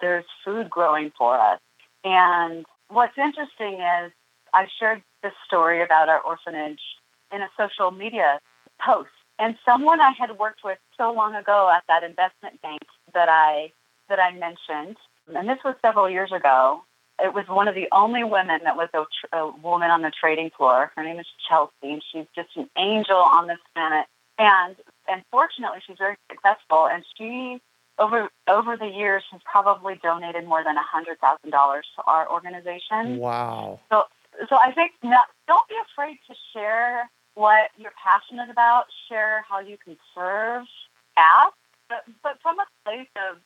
there's 0.00 0.24
food 0.44 0.70
growing 0.70 1.12
for 1.18 1.38
us. 1.38 1.60
And 2.04 2.64
what's 2.88 3.18
interesting 3.18 3.74
is 3.74 4.12
I 4.54 4.68
shared 4.78 5.02
this 5.22 5.34
story 5.46 5.82
about 5.82 6.08
our 6.08 6.20
orphanage 6.20 6.80
in 7.30 7.42
a 7.42 7.48
social 7.58 7.90
media 7.90 8.40
post, 8.80 9.10
and 9.38 9.54
someone 9.66 10.00
I 10.00 10.12
had 10.12 10.38
worked 10.38 10.64
with 10.64 10.78
so 10.96 11.12
long 11.12 11.34
ago 11.34 11.70
at 11.74 11.84
that 11.88 12.04
investment 12.04 12.62
bank 12.62 12.82
that 13.12 13.28
I 13.28 13.72
that 14.08 14.18
I 14.18 14.32
mentioned 14.32 14.96
and 15.34 15.48
this 15.48 15.58
was 15.64 15.74
several 15.82 16.08
years 16.08 16.32
ago. 16.32 16.82
It 17.20 17.34
was 17.34 17.46
one 17.48 17.66
of 17.66 17.74
the 17.74 17.88
only 17.90 18.22
women 18.22 18.60
that 18.62 18.76
was 18.76 18.88
a, 18.94 19.02
tr- 19.02 19.36
a 19.36 19.50
woman 19.50 19.90
on 19.90 20.02
the 20.02 20.12
trading 20.20 20.50
floor. 20.56 20.92
Her 20.96 21.02
name 21.02 21.18
is 21.18 21.26
Chelsea, 21.48 21.72
and 21.82 22.02
she's 22.12 22.26
just 22.34 22.50
an 22.56 22.70
angel 22.78 23.16
on 23.16 23.48
this 23.48 23.58
planet. 23.74 24.06
And 24.38 24.76
and 25.08 25.22
fortunately, 25.30 25.78
she's 25.86 25.98
very 25.98 26.16
successful. 26.30 26.86
And 26.86 27.04
she 27.16 27.60
over 27.98 28.28
over 28.46 28.76
the 28.76 28.86
years 28.86 29.24
has 29.32 29.40
probably 29.50 29.98
donated 30.02 30.46
more 30.46 30.62
than 30.62 30.76
a 30.76 30.82
hundred 30.82 31.18
thousand 31.18 31.50
dollars 31.50 31.86
to 31.96 32.02
our 32.06 32.30
organization. 32.30 33.18
Wow. 33.18 33.80
So 33.90 34.04
so 34.48 34.56
I 34.56 34.72
think 34.72 34.92
not, 35.02 35.26
don't 35.48 35.66
be 35.68 35.74
afraid 35.90 36.18
to 36.28 36.34
share 36.52 37.10
what 37.34 37.70
you're 37.76 37.92
passionate 38.02 38.50
about. 38.50 38.84
Share 39.08 39.44
how 39.48 39.60
you 39.60 39.76
can 39.82 39.96
serve. 40.14 40.64
Ask, 41.16 41.54
but 41.88 42.04
but 42.22 42.38
from 42.42 42.58
a 42.60 42.66
place 42.84 43.08
of 43.30 43.38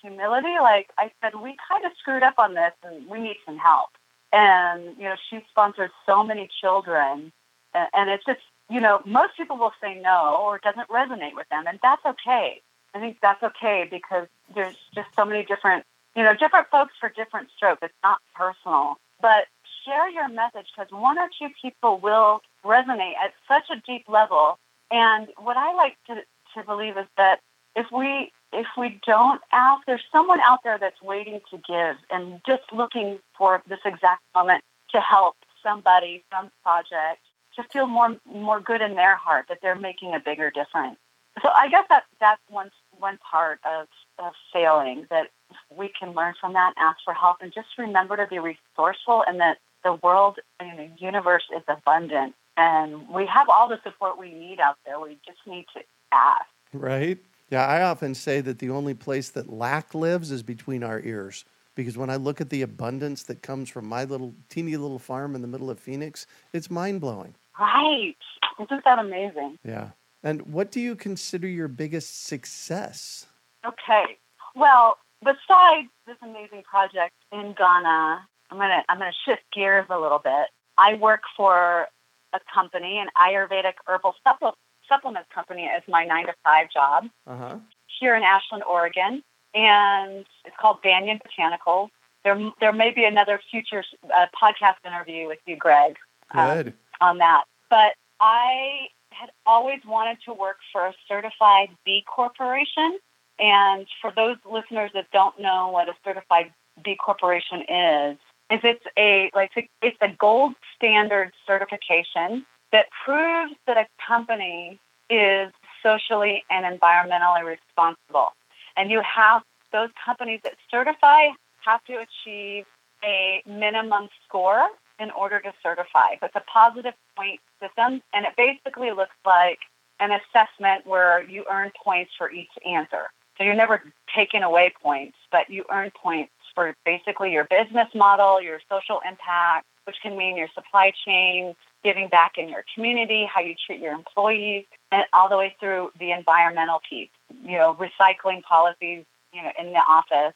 humility. 0.00 0.54
Like 0.60 0.90
I 0.98 1.10
said, 1.20 1.34
we 1.34 1.56
kind 1.68 1.84
of 1.84 1.92
screwed 1.98 2.22
up 2.22 2.38
on 2.38 2.54
this 2.54 2.72
and 2.82 3.08
we 3.08 3.20
need 3.20 3.36
some 3.44 3.58
help. 3.58 3.90
And, 4.32 4.96
you 4.98 5.04
know, 5.04 5.16
she 5.30 5.44
sponsored 5.50 5.90
so 6.06 6.22
many 6.24 6.48
children. 6.60 7.32
And 7.72 8.10
it's 8.10 8.24
just, 8.24 8.40
you 8.70 8.80
know, 8.80 9.00
most 9.04 9.36
people 9.36 9.56
will 9.56 9.72
say 9.80 10.00
no 10.00 10.36
or 10.40 10.56
it 10.56 10.62
doesn't 10.62 10.88
resonate 10.88 11.34
with 11.34 11.48
them. 11.50 11.66
And 11.66 11.78
that's 11.82 12.04
okay. 12.04 12.60
I 12.94 13.00
think 13.00 13.18
that's 13.20 13.42
okay 13.42 13.86
because 13.90 14.28
there's 14.54 14.76
just 14.94 15.08
so 15.16 15.24
many 15.24 15.44
different, 15.44 15.84
you 16.14 16.22
know, 16.22 16.34
different 16.34 16.68
folks 16.70 16.92
for 16.98 17.08
different 17.08 17.48
strokes. 17.56 17.80
It's 17.82 17.94
not 18.02 18.18
personal. 18.34 18.96
But 19.20 19.46
share 19.84 20.08
your 20.08 20.28
message 20.28 20.66
because 20.74 20.90
one 20.92 21.18
or 21.18 21.28
two 21.38 21.48
people 21.60 21.98
will 21.98 22.40
resonate 22.64 23.14
at 23.22 23.34
such 23.48 23.70
a 23.70 23.80
deep 23.86 24.08
level. 24.08 24.58
And 24.90 25.28
what 25.38 25.56
I 25.56 25.74
like 25.74 25.96
to, 26.06 26.22
to 26.54 26.64
believe 26.64 26.96
is 26.96 27.06
that 27.16 27.40
if 27.74 27.86
we 27.92 28.32
if 28.54 28.66
we 28.78 29.00
don't 29.06 29.40
ask, 29.52 29.84
there's 29.86 30.04
someone 30.12 30.40
out 30.46 30.60
there 30.64 30.78
that's 30.78 31.00
waiting 31.02 31.40
to 31.50 31.56
give 31.56 31.96
and 32.10 32.40
just 32.46 32.62
looking 32.72 33.18
for 33.36 33.62
this 33.68 33.80
exact 33.84 34.22
moment 34.34 34.62
to 34.90 35.00
help 35.00 35.36
somebody, 35.62 36.24
some 36.32 36.50
project, 36.62 37.20
to 37.56 37.62
feel 37.72 37.86
more 37.86 38.16
more 38.26 38.60
good 38.60 38.80
in 38.80 38.94
their 38.94 39.16
heart 39.16 39.46
that 39.48 39.58
they're 39.62 39.74
making 39.74 40.14
a 40.14 40.20
bigger 40.20 40.50
difference. 40.50 40.96
So 41.42 41.48
I 41.54 41.68
guess 41.68 41.84
that 41.88 42.04
that's 42.20 42.40
one 42.48 42.70
one 42.98 43.18
part 43.18 43.60
of, 43.64 43.88
of 44.18 44.32
failing 44.52 45.06
that 45.10 45.30
we 45.70 45.88
can 45.98 46.12
learn 46.12 46.34
from 46.40 46.52
that, 46.54 46.74
ask 46.76 46.98
for 47.04 47.14
help, 47.14 47.38
and 47.40 47.52
just 47.52 47.68
remember 47.78 48.16
to 48.16 48.26
be 48.26 48.38
resourceful 48.38 49.24
and 49.26 49.40
that 49.40 49.58
the 49.82 49.94
world 49.94 50.38
and 50.60 50.78
the 50.78 50.90
universe 50.98 51.44
is 51.54 51.62
abundant 51.68 52.34
and 52.56 53.08
we 53.08 53.26
have 53.26 53.48
all 53.48 53.68
the 53.68 53.80
support 53.82 54.18
we 54.18 54.32
need 54.32 54.60
out 54.60 54.76
there. 54.86 55.00
We 55.00 55.18
just 55.26 55.38
need 55.46 55.66
to 55.74 55.82
ask. 56.12 56.46
Right. 56.72 57.18
Yeah, 57.54 57.68
I 57.68 57.82
often 57.82 58.16
say 58.16 58.40
that 58.40 58.58
the 58.58 58.70
only 58.70 58.94
place 58.94 59.28
that 59.30 59.48
lack 59.48 59.94
lives 59.94 60.32
is 60.32 60.42
between 60.42 60.82
our 60.82 61.00
ears. 61.02 61.44
Because 61.76 61.96
when 61.96 62.10
I 62.10 62.16
look 62.16 62.40
at 62.40 62.50
the 62.50 62.62
abundance 62.62 63.22
that 63.22 63.42
comes 63.42 63.70
from 63.70 63.86
my 63.86 64.02
little 64.02 64.34
teeny 64.48 64.76
little 64.76 64.98
farm 64.98 65.36
in 65.36 65.40
the 65.40 65.46
middle 65.46 65.70
of 65.70 65.78
Phoenix, 65.78 66.26
it's 66.52 66.68
mind 66.68 67.00
blowing. 67.00 67.36
Right. 67.56 68.16
Isn't 68.60 68.84
that 68.84 68.98
amazing? 68.98 69.60
Yeah. 69.64 69.90
And 70.24 70.42
what 70.52 70.72
do 70.72 70.80
you 70.80 70.96
consider 70.96 71.46
your 71.46 71.68
biggest 71.68 72.26
success? 72.26 73.26
Okay. 73.64 74.18
Well, 74.56 74.98
besides 75.22 75.90
this 76.08 76.16
amazing 76.22 76.64
project 76.68 77.14
in 77.30 77.54
Ghana, 77.56 78.26
I'm 78.50 78.58
gonna 78.58 78.82
I'm 78.88 78.98
gonna 78.98 79.12
shift 79.24 79.42
gears 79.52 79.86
a 79.90 80.00
little 80.00 80.18
bit. 80.18 80.48
I 80.76 80.94
work 80.94 81.22
for 81.36 81.86
a 82.32 82.40
company, 82.52 82.98
an 82.98 83.10
Ayurvedic 83.16 83.74
herbal 83.86 84.16
supplement 84.26 84.56
supplement 84.88 85.28
company 85.30 85.70
as 85.74 85.82
my 85.88 86.04
nine 86.04 86.26
to 86.26 86.34
five 86.44 86.68
job 86.70 87.04
uh-huh. 87.26 87.58
here 88.00 88.14
in 88.14 88.22
Ashland, 88.22 88.64
Oregon, 88.64 89.22
and 89.54 90.24
it's 90.44 90.56
called 90.60 90.82
Banyan 90.82 91.20
Botanicals. 91.20 91.90
There, 92.24 92.38
there 92.60 92.72
may 92.72 92.90
be 92.90 93.04
another 93.04 93.40
future 93.50 93.84
uh, 94.04 94.26
podcast 94.40 94.76
interview 94.86 95.26
with 95.26 95.38
you, 95.46 95.56
Greg, 95.56 95.96
um, 96.32 96.72
on 97.00 97.18
that. 97.18 97.44
But 97.68 97.94
I 98.20 98.88
had 99.10 99.30
always 99.46 99.80
wanted 99.86 100.18
to 100.26 100.32
work 100.32 100.56
for 100.72 100.86
a 100.86 100.94
certified 101.06 101.68
B 101.84 102.04
corporation. 102.06 102.98
And 103.38 103.86
for 104.00 104.12
those 104.14 104.36
listeners 104.50 104.90
that 104.94 105.10
don't 105.12 105.38
know 105.40 105.68
what 105.68 105.88
a 105.88 105.94
certified 106.04 106.52
B 106.82 106.96
corporation 106.96 107.62
is, 107.62 108.18
is 108.50 108.60
it's 108.62 108.84
a 108.96 109.30
like 109.34 109.50
it's 109.82 109.96
a 110.00 110.08
gold 110.18 110.54
standard 110.76 111.32
certification 111.46 112.44
that 112.74 112.86
proves 113.04 113.54
that 113.68 113.76
a 113.76 113.86
company 114.04 114.80
is 115.08 115.52
socially 115.80 116.42
and 116.50 116.66
environmentally 116.66 117.44
responsible. 117.46 118.32
And 118.76 118.90
you 118.90 119.00
have 119.02 119.42
those 119.72 119.90
companies 120.04 120.40
that 120.42 120.54
certify 120.68 121.28
have 121.64 121.84
to 121.84 122.04
achieve 122.04 122.64
a 123.04 123.44
minimum 123.46 124.08
score 124.26 124.66
in 124.98 125.12
order 125.12 125.38
to 125.38 125.52
certify. 125.62 126.16
So 126.18 126.26
it's 126.26 126.34
a 126.34 126.42
positive 126.52 126.94
point 127.16 127.38
system, 127.62 128.02
and 128.12 128.26
it 128.26 128.32
basically 128.36 128.90
looks 128.90 129.14
like 129.24 129.60
an 130.00 130.10
assessment 130.10 130.84
where 130.84 131.22
you 131.22 131.44
earn 131.48 131.70
points 131.80 132.10
for 132.18 132.28
each 132.32 132.50
answer. 132.66 133.04
So 133.38 133.44
you're 133.44 133.54
never 133.54 133.82
taking 134.16 134.42
away 134.42 134.72
points, 134.82 135.16
but 135.30 135.48
you 135.48 135.64
earn 135.70 135.92
points 136.02 136.32
for 136.56 136.74
basically 136.84 137.30
your 137.30 137.44
business 137.44 137.88
model, 137.94 138.42
your 138.42 138.58
social 138.68 139.00
impact, 139.08 139.66
which 139.84 139.96
can 140.02 140.16
mean 140.16 140.36
your 140.36 140.48
supply 140.54 140.92
chain, 141.04 141.54
giving 141.84 142.08
back 142.08 142.38
in 142.38 142.48
your 142.48 142.64
community, 142.74 143.28
how 143.32 143.40
you 143.40 143.54
treat 143.66 143.80
your 143.80 143.92
employees, 143.92 144.64
and 144.90 145.04
all 145.12 145.28
the 145.28 145.36
way 145.36 145.54
through 145.60 145.92
the 146.00 146.10
environmental 146.10 146.80
piece, 146.88 147.10
you 147.44 147.58
know, 147.58 147.76
recycling 147.78 148.42
policies, 148.42 149.04
you 149.32 149.42
know, 149.42 149.52
in 149.58 149.66
the 149.72 149.82
office, 149.88 150.34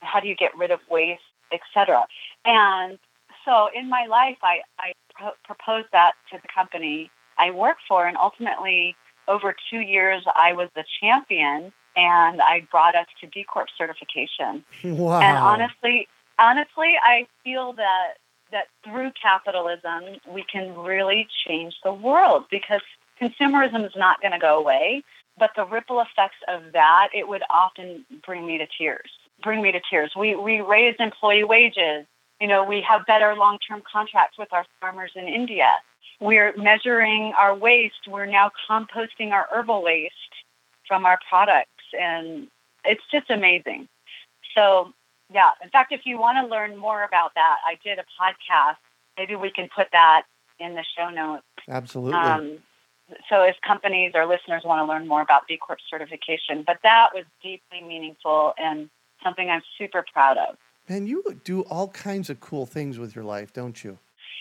how 0.00 0.20
do 0.20 0.28
you 0.28 0.36
get 0.36 0.56
rid 0.56 0.70
of 0.70 0.80
waste, 0.90 1.22
etc. 1.52 2.06
And 2.44 2.98
so 3.44 3.68
in 3.74 3.88
my 3.88 4.06
life, 4.06 4.36
I, 4.42 4.60
I 4.78 4.92
pro- 5.14 5.32
proposed 5.44 5.88
that 5.92 6.12
to 6.30 6.38
the 6.40 6.48
company 6.54 7.10
I 7.38 7.50
work 7.50 7.78
for, 7.88 8.06
and 8.06 8.16
ultimately, 8.16 8.94
over 9.26 9.54
two 9.70 9.80
years, 9.80 10.24
I 10.34 10.52
was 10.52 10.68
the 10.74 10.84
champion, 11.00 11.72
and 11.96 12.40
I 12.42 12.66
brought 12.70 12.94
us 12.94 13.06
to 13.20 13.26
B 13.26 13.44
Corp 13.44 13.68
certification. 13.76 14.64
Wow. 14.84 15.20
And 15.20 15.38
honestly, 15.38 16.08
honestly, 16.38 16.94
I 17.02 17.26
feel 17.42 17.72
that 17.74 18.14
that 18.52 18.66
through 18.84 19.12
capitalism, 19.20 20.20
we 20.28 20.44
can 20.44 20.76
really 20.76 21.28
change 21.46 21.74
the 21.84 21.92
world 21.92 22.44
because 22.50 22.80
consumerism 23.20 23.84
is 23.84 23.92
not 23.96 24.20
going 24.20 24.32
to 24.32 24.38
go 24.38 24.58
away. 24.58 25.02
But 25.38 25.50
the 25.56 25.64
ripple 25.64 26.00
effects 26.00 26.36
of 26.48 26.72
that, 26.72 27.08
it 27.14 27.26
would 27.26 27.42
often 27.50 28.04
bring 28.26 28.46
me 28.46 28.58
to 28.58 28.66
tears. 28.76 29.10
Bring 29.42 29.62
me 29.62 29.72
to 29.72 29.80
tears. 29.88 30.12
We 30.14 30.34
we 30.34 30.60
raise 30.60 30.96
employee 30.98 31.44
wages. 31.44 32.04
You 32.40 32.48
know, 32.48 32.64
we 32.64 32.82
have 32.82 33.06
better 33.06 33.34
long-term 33.34 33.82
contracts 33.90 34.38
with 34.38 34.52
our 34.52 34.66
farmers 34.80 35.12
in 35.14 35.28
India. 35.28 35.70
We're 36.20 36.54
measuring 36.56 37.32
our 37.38 37.54
waste. 37.54 38.06
We're 38.06 38.26
now 38.26 38.50
composting 38.68 39.30
our 39.32 39.46
herbal 39.50 39.82
waste 39.82 40.14
from 40.86 41.06
our 41.06 41.18
products, 41.28 41.84
and 41.98 42.48
it's 42.84 43.02
just 43.10 43.30
amazing. 43.30 43.88
So, 44.54 44.92
yeah. 45.32 45.50
In 45.62 45.70
fact, 45.70 45.92
if 45.92 46.02
you 46.04 46.18
want 46.18 46.38
to 46.44 46.50
learn 46.50 46.76
more 46.76 47.04
about 47.04 47.32
that, 47.34 47.56
I 47.66 47.78
did 47.84 47.98
a 47.98 48.04
podcast. 48.20 48.76
Maybe 49.18 49.36
we 49.36 49.50
can 49.50 49.68
put 49.74 49.88
that 49.92 50.22
in 50.58 50.74
the 50.74 50.84
show 50.96 51.10
notes. 51.10 51.44
Absolutely. 51.68 52.18
Um, 52.18 52.58
so 53.28 53.42
if 53.42 53.56
companies 53.66 54.12
or 54.14 54.26
listeners 54.26 54.62
want 54.64 54.84
to 54.86 54.90
learn 54.90 55.06
more 55.06 55.22
about 55.22 55.46
B 55.48 55.56
Corp 55.56 55.78
certification, 55.88 56.62
but 56.66 56.78
that 56.82 57.10
was 57.14 57.24
deeply 57.42 57.82
meaningful 57.82 58.54
and 58.58 58.88
something 59.22 59.50
I'm 59.50 59.62
super 59.78 60.04
proud 60.12 60.36
of. 60.38 60.56
Man, 60.88 61.06
you 61.06 61.22
do 61.44 61.62
all 61.62 61.88
kinds 61.88 62.30
of 62.30 62.40
cool 62.40 62.66
things 62.66 62.98
with 62.98 63.14
your 63.14 63.24
life, 63.24 63.52
don't 63.52 63.82
you? 63.82 63.98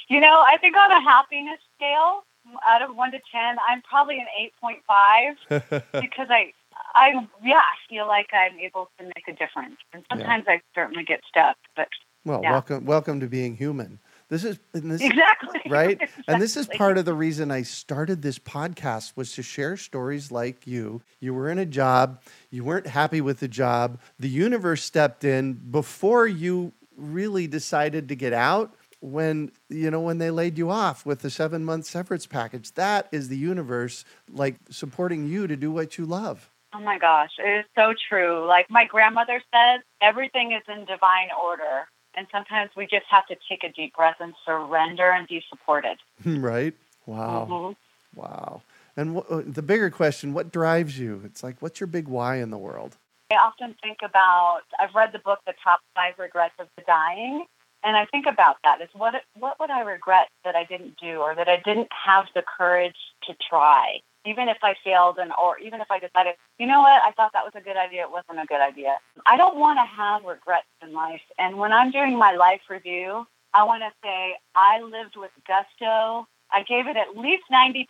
You 0.07 0.19
know, 0.19 0.43
I 0.45 0.57
think 0.57 0.75
on 0.75 0.91
a 0.91 1.01
happiness 1.01 1.59
scale, 1.75 2.23
out 2.67 2.81
of 2.81 2.95
one 2.95 3.11
to 3.11 3.19
ten, 3.31 3.57
I'm 3.67 3.81
probably 3.81 4.17
an 4.17 4.25
eight 4.39 4.53
point 4.59 4.79
five 4.87 5.35
because 6.01 6.27
I, 6.29 6.53
I 6.95 7.11
yeah, 7.43 7.57
I 7.57 7.75
feel 7.89 8.07
like 8.07 8.27
I'm 8.33 8.59
able 8.59 8.89
to 8.97 9.05
make 9.05 9.27
a 9.27 9.33
difference, 9.33 9.77
and 9.93 10.03
sometimes 10.09 10.45
I 10.47 10.61
certainly 10.75 11.03
get 11.03 11.21
stuck, 11.27 11.57
but 11.75 11.87
well, 12.25 12.41
Yeah. 12.43 12.51
welcome, 12.51 12.85
welcome 12.85 13.19
to 13.21 13.27
being 13.27 13.55
human. 13.55 13.99
This 14.27 14.43
is 14.43 14.59
this 14.73 15.01
exactly. 15.01 15.61
right? 15.69 16.09
And 16.27 16.41
this 16.41 16.55
is 16.55 16.67
part 16.67 16.97
of 16.97 17.05
the 17.05 17.13
reason 17.13 17.49
i 17.49 17.63
started 17.63 18.21
this 18.21 18.37
podcast 18.37 19.13
was 19.15 19.31
to 19.33 19.41
share 19.41 19.77
stories 19.77 20.31
like 20.31 20.67
you. 20.67 21.01
You 21.19 21.33
were 21.33 21.49
in 21.49 21.57
a 21.57 21.65
job. 21.65 22.21
You 22.51 22.63
weren't 22.63 22.85
happy 22.85 23.21
with 23.21 23.39
the 23.39 23.47
job. 23.47 23.99
The 24.19 24.29
universe 24.29 24.83
stepped 24.83 25.23
in 25.23 25.53
before 25.53 26.27
you 26.27 26.73
really 26.95 27.47
decided 27.47 28.09
to 28.09 28.15
get 28.15 28.33
out 28.33 28.75
when 28.99 29.51
you 29.69 29.89
know 29.89 30.01
when 30.01 30.17
they 30.17 30.29
laid 30.29 30.57
you 30.57 30.69
off 30.69 31.05
with 31.05 31.21
the 31.21 31.29
seven 31.29 31.65
month 31.65 31.85
severance 31.85 32.27
package. 32.27 32.73
That 32.73 33.07
is 33.11 33.29
the 33.29 33.37
universe 33.37 34.05
like 34.29 34.57
supporting 34.69 35.25
you 35.27 35.47
to 35.47 35.55
do 35.55 35.71
what 35.71 35.97
you 35.97 36.05
love 36.05 36.51
Oh 36.73 36.79
my 36.79 36.99
gosh, 36.99 37.31
it 37.39 37.59
is 37.59 37.65
so 37.75 37.93
true. 38.09 38.45
Like 38.47 38.67
my 38.69 38.85
grandmother 38.85 39.41
said, 39.51 39.81
everything 40.01 40.51
is 40.51 40.61
in 40.67 40.85
divine 40.85 41.29
order. 41.41 41.87
And 42.15 42.27
sometimes 42.31 42.71
we 42.75 42.85
just 42.85 43.05
have 43.09 43.25
to 43.27 43.35
take 43.47 43.63
a 43.63 43.71
deep 43.71 43.95
breath 43.95 44.17
and 44.19 44.33
surrender 44.45 45.11
and 45.11 45.27
be 45.27 45.43
supported. 45.49 45.97
right 46.25 46.73
wow 47.05 47.47
Mhm. 47.49 47.75
wow 48.15 48.61
and 48.97 49.17
uh, 49.17 49.41
the 49.45 49.61
bigger 49.61 49.89
question 49.89 50.33
what 50.33 50.51
drives 50.51 50.99
you 50.99 51.21
it's 51.23 51.41
like 51.41 51.55
what's 51.61 51.79
your 51.79 51.87
big 51.87 52.07
why 52.07 52.35
in 52.35 52.49
the 52.49 52.57
world 52.57 52.97
I 53.31 53.35
often 53.35 53.75
think 53.83 53.99
about, 54.03 54.61
I've 54.79 54.95
read 54.95 55.11
the 55.13 55.19
book, 55.19 55.39
The 55.45 55.53
Top 55.63 55.81
Five 55.93 56.15
Regrets 56.17 56.55
of 56.57 56.67
the 56.75 56.83
Dying. 56.87 57.45
And 57.83 57.95
I 57.95 58.05
think 58.05 58.25
about 58.25 58.57
that 58.63 58.81
is 58.81 58.89
what, 58.93 59.13
what 59.37 59.59
would 59.59 59.69
I 59.69 59.81
regret 59.81 60.27
that 60.43 60.55
I 60.55 60.63
didn't 60.63 60.95
do 60.99 61.19
or 61.19 61.35
that 61.35 61.47
I 61.47 61.57
didn't 61.63 61.89
have 62.05 62.25
the 62.33 62.41
courage 62.41 62.97
to 63.27 63.35
try? 63.47 63.99
Even 64.25 64.49
if 64.49 64.57
I 64.63 64.75
failed 64.83 65.17
and 65.17 65.31
or 65.41 65.57
even 65.59 65.81
if 65.81 65.89
I 65.89 65.99
decided, 65.99 66.35
you 66.57 66.67
know 66.67 66.81
what, 66.81 67.01
I 67.01 67.11
thought 67.11 67.31
that 67.33 67.45
was 67.45 67.53
a 67.55 67.61
good 67.61 67.77
idea, 67.77 68.01
it 68.01 68.11
wasn't 68.11 68.39
a 68.43 68.45
good 68.45 68.61
idea. 68.61 68.97
I 69.25 69.37
don't 69.37 69.57
want 69.57 69.79
to 69.79 69.85
have 69.85 70.23
regrets 70.23 70.67
in 70.81 70.93
life. 70.93 71.21
And 71.37 71.57
when 71.57 71.71
I'm 71.71 71.91
doing 71.91 72.17
my 72.17 72.33
life 72.33 72.61
review, 72.69 73.25
I 73.53 73.63
want 73.63 73.83
to 73.83 73.91
say 74.03 74.35
I 74.55 74.81
lived 74.81 75.15
with 75.15 75.31
gusto. 75.47 76.27
I 76.51 76.63
gave 76.63 76.87
it 76.87 76.97
at 76.97 77.17
least 77.17 77.43
90%. 77.51 77.85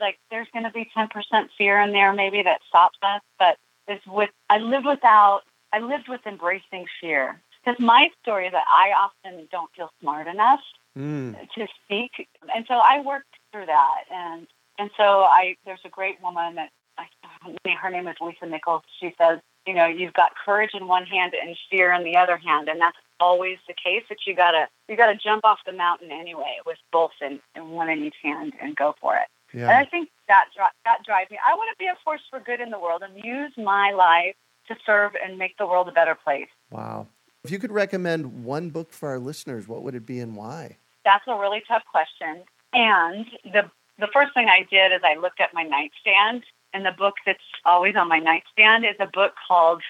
Like 0.00 0.18
there's 0.30 0.48
going 0.52 0.64
to 0.64 0.70
be 0.70 0.88
10% 0.96 1.08
fear 1.56 1.80
in 1.80 1.92
there 1.92 2.12
maybe 2.12 2.42
that 2.42 2.60
stops 2.68 2.98
us, 3.02 3.20
but 3.38 3.56
is 3.88 4.00
with 4.06 4.30
I 4.50 4.58
lived 4.58 4.86
without 4.86 5.42
I 5.72 5.80
lived 5.80 6.08
with 6.08 6.20
embracing 6.26 6.86
fear. 7.00 7.40
Because 7.64 7.80
my 7.80 8.08
story 8.22 8.46
is 8.46 8.52
that 8.52 8.64
I 8.70 8.92
often 8.92 9.48
don't 9.50 9.70
feel 9.76 9.90
smart 10.00 10.26
enough 10.26 10.60
mm. 10.96 11.34
to 11.54 11.66
speak, 11.84 12.12
and 12.54 12.64
so 12.66 12.74
I 12.74 13.02
worked 13.02 13.34
through 13.52 13.66
that. 13.66 14.04
And 14.10 14.46
and 14.78 14.90
so 14.96 15.22
I 15.22 15.56
there's 15.64 15.80
a 15.84 15.88
great 15.88 16.20
woman 16.22 16.54
that 16.56 16.70
I, 16.98 17.04
uh, 17.44 17.74
her 17.80 17.90
name 17.90 18.08
is 18.08 18.16
Lisa 18.20 18.46
Nichols. 18.46 18.82
She 19.00 19.14
says, 19.18 19.38
you 19.66 19.74
know, 19.74 19.86
you've 19.86 20.14
got 20.14 20.32
courage 20.44 20.70
in 20.74 20.88
one 20.88 21.06
hand 21.06 21.34
and 21.40 21.56
fear 21.70 21.92
in 21.92 22.04
the 22.04 22.16
other 22.16 22.36
hand, 22.36 22.68
and 22.68 22.80
that's 22.80 22.96
always 23.20 23.58
the 23.66 23.74
case. 23.74 24.02
That 24.08 24.18
you 24.26 24.34
gotta 24.34 24.66
you 24.88 24.96
gotta 24.96 25.16
jump 25.16 25.44
off 25.44 25.58
the 25.66 25.72
mountain 25.72 26.10
anyway 26.10 26.58
with 26.66 26.78
both 26.92 27.12
in, 27.20 27.40
in 27.54 27.70
one 27.70 27.88
in 27.88 28.02
each 28.02 28.16
hand 28.22 28.54
and 28.60 28.74
go 28.74 28.94
for 29.00 29.16
it. 29.16 29.28
Yeah. 29.52 29.62
And 29.62 29.72
I 29.72 29.84
think 29.84 30.10
that 30.28 30.46
that 30.84 31.04
drives 31.04 31.30
me. 31.30 31.38
I 31.46 31.54
want 31.54 31.70
to 31.72 31.78
be 31.78 31.86
a 31.86 31.96
force 32.04 32.22
for 32.30 32.40
good 32.40 32.60
in 32.60 32.70
the 32.70 32.78
world 32.78 33.02
and 33.02 33.22
use 33.22 33.52
my 33.56 33.92
life 33.92 34.34
to 34.68 34.76
serve 34.84 35.12
and 35.22 35.38
make 35.38 35.56
the 35.58 35.66
world 35.66 35.88
a 35.88 35.92
better 35.92 36.14
place. 36.14 36.48
Wow. 36.70 37.06
If 37.44 37.50
you 37.50 37.58
could 37.58 37.72
recommend 37.72 38.44
one 38.44 38.70
book 38.70 38.92
for 38.92 39.08
our 39.08 39.18
listeners, 39.18 39.68
what 39.68 39.82
would 39.82 39.94
it 39.94 40.04
be 40.04 40.20
and 40.20 40.36
why? 40.36 40.76
That's 41.04 41.24
a 41.26 41.38
really 41.38 41.62
tough 41.66 41.82
question. 41.90 42.42
And 42.74 43.26
the 43.44 43.70
the 43.98 44.08
first 44.12 44.34
thing 44.34 44.48
I 44.48 44.66
did 44.70 44.92
is 44.92 45.00
I 45.04 45.14
looked 45.18 45.40
at 45.40 45.54
my 45.54 45.62
nightstand, 45.62 46.44
and 46.72 46.84
the 46.84 46.92
book 46.96 47.14
that's 47.26 47.38
always 47.64 47.96
on 47.96 48.08
my 48.08 48.18
nightstand 48.18 48.84
is 48.84 48.96
a 49.00 49.06
book 49.06 49.32
called 49.46 49.82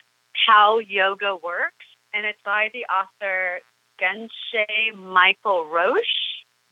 How 0.47 0.79
Yoga 0.79 1.37
Works, 1.37 1.85
and 2.15 2.25
it's 2.27 2.39
by 2.45 2.71
the 2.73 2.85
author 2.87 3.61
Geshe 4.01 4.95
Michael 4.97 5.67
Roach. 5.67 6.07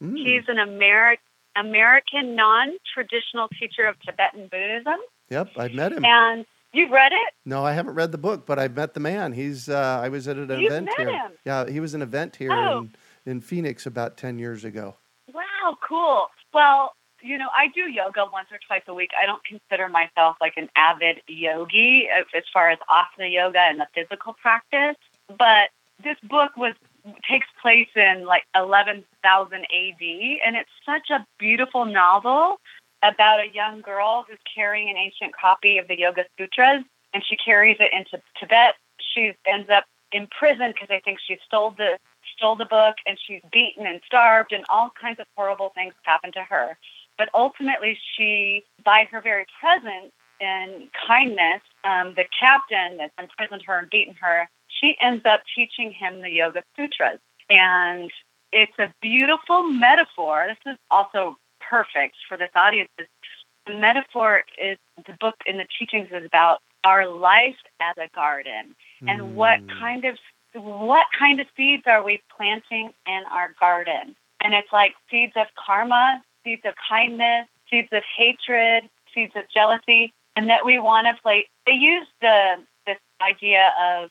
Mm. 0.03 0.17
He's 0.17 0.45
an 0.49 0.57
Ameri- 0.57 1.17
American 1.57 2.35
non-traditional 2.37 3.49
teacher 3.59 3.85
of 3.87 3.97
Tibetan 4.01 4.49
Buddhism, 4.51 4.99
Yep, 5.31 5.51
I've 5.57 5.73
met 5.75 5.93
him. 5.93 6.05
and 6.05 6.47
you've 6.73 6.91
read 6.91 7.13
it. 7.13 7.35
No, 7.45 7.65
I 7.65 7.73
haven't 7.73 7.95
read 7.95 8.13
the 8.13 8.19
book, 8.19 8.47
but 8.47 8.59
I've 8.59 8.77
met 8.77 8.95
the 8.95 9.01
man. 9.01 9.33
He's 9.33 9.69
uh, 9.69 10.01
I 10.03 10.09
was 10.09 10.29
at 10.29 10.37
an 10.37 10.49
You've 10.51 10.71
event 10.71 10.91
here. 10.97 11.09
him? 11.11 11.33
Yeah, 11.45 11.69
he 11.69 11.81
was 11.81 11.95
an 11.95 12.03
event 12.03 12.37
here 12.37 12.53
Oh. 12.53 12.81
in, 13.25 13.33
in 13.33 13.41
Phoenix 13.41 13.87
about 13.87 14.17
10 14.17 14.39
years 14.39 14.65
ago. 14.65 14.95
Wow, 15.33 15.77
cool. 15.87 16.29
Well, 16.55 16.93
you 17.27 17.39
know, 17.39 17.49
I 17.55 17.69
do 17.69 17.91
yoga 17.91 18.27
once 18.33 18.49
or 18.53 18.59
twice 18.67 18.83
a 18.87 18.95
week. 18.95 19.11
I 19.21 19.27
don't 19.27 19.45
consider 19.45 19.89
myself 19.89 20.37
like 20.41 20.55
an 20.57 20.69
avid 20.77 21.23
yogi 21.27 22.09
as 22.09 22.45
far 22.53 22.71
as 22.71 22.79
asana 22.89 23.31
yoga 23.33 23.61
and 23.61 23.81
the 23.81 23.87
physical 23.95 24.35
practice, 24.35 24.97
but 25.29 25.71
this 26.03 26.17
book 26.23 26.57
was 26.57 26.75
takes 27.29 27.47
place 27.63 27.89
in 27.95 28.25
like 28.25 28.45
11,000 28.57 29.55
AD 29.55 29.63
and 29.63 30.57
it's 30.57 30.71
such 30.85 31.11
a 31.11 31.25
beautiful 31.39 31.85
novel 31.85 32.61
about 33.03 33.41
a 33.41 33.49
young 33.53 33.81
girl 33.81 34.25
who's 34.29 34.39
carrying 34.53 34.89
an 34.91 34.97
ancient 34.97 35.33
copy 35.37 35.79
of 35.79 35.87
the 35.87 35.97
Yoga 35.97 36.25
Sutras 36.37 36.83
and 37.15 37.23
she 37.25 37.37
carries 37.37 37.77
it 37.79 37.93
into 37.93 38.21
Tibet. 38.41 38.75
She 39.15 39.33
ends 39.47 39.71
up 39.71 39.85
in 40.11 40.27
prison 40.27 40.73
because 40.73 40.89
they 40.89 41.01
think 41.05 41.19
she 41.25 41.39
stole 41.47 41.71
the 41.71 41.99
stole 42.37 42.57
the 42.57 42.65
book 42.65 42.97
and 43.07 43.19
she's 43.25 43.41
beaten 43.53 43.87
and 43.87 44.01
starved 44.05 44.53
and 44.53 44.65
all 44.69 44.91
kinds 45.01 45.21
of 45.21 45.27
horrible 45.37 45.71
things 45.75 45.95
happen 46.03 46.33
to 46.33 46.43
her. 46.43 46.77
But 47.19 47.29
ultimately, 47.35 47.99
she, 48.17 48.65
by 48.85 49.09
her 49.11 49.21
very 49.21 49.47
presence 49.61 50.13
and 50.41 50.89
kindness, 51.07 51.63
um, 51.85 52.15
the 52.15 52.25
captain 52.39 52.99
that's 52.99 53.13
imprisoned 53.19 53.63
her 53.67 53.79
and 53.79 53.91
beaten 53.91 54.15
her, 54.21 54.49
she 54.69 54.97
ends 55.01 55.25
up 55.25 55.43
teaching 55.55 55.91
him 55.93 56.21
the 56.23 56.31
Yoga 56.31 56.63
Sutras. 56.77 57.19
And 57.49 58.11
it's 58.53 58.79
a 58.79 58.93
beautiful 59.01 59.63
metaphor. 59.65 60.47
This 60.49 60.73
is 60.75 60.79
also 60.91 61.37
perfect 61.61 62.17
for 62.29 62.37
this 62.37 62.51
audience. 62.55 62.91
the 63.67 63.75
metaphor 63.75 64.45
is 64.59 64.79
the 65.07 65.13
book 65.19 65.35
in 65.47 65.57
the 65.57 65.67
teachings 65.79 66.09
is 66.13 66.25
about 66.25 66.61
our 66.85 67.09
life 67.09 67.57
as 67.81 67.97
a 67.99 68.09
garden 68.15 68.77
and 69.09 69.35
what 69.35 69.59
Mm. 69.67 69.79
kind 69.81 70.05
of 70.05 70.19
what 70.55 71.07
kind 71.19 71.41
of 71.41 71.47
seeds 71.57 71.83
are 71.87 72.03
we 72.03 72.23
planting 72.35 72.95
in 73.07 73.23
our 73.31 73.53
garden 73.61 74.15
and 74.41 74.55
it's 74.55 74.73
like 74.73 74.95
seeds 75.11 75.33
of 75.37 75.47
karma 75.57 76.23
seeds 76.47 76.63
of 76.65 76.75
kindness 76.89 77.47
seeds 77.69 77.89
of 77.93 78.03
hatred 78.17 78.85
seeds 79.13 79.33
of 79.35 79.43
jealousy 79.53 80.15
and 80.37 80.49
that 80.49 80.65
we 80.65 80.79
want 80.79 81.07
to 81.07 81.23
play 81.23 81.47
they 81.67 81.73
use 81.73 82.07
the 82.21 82.55
this 82.87 82.99
idea 83.21 83.73
of 83.83 84.11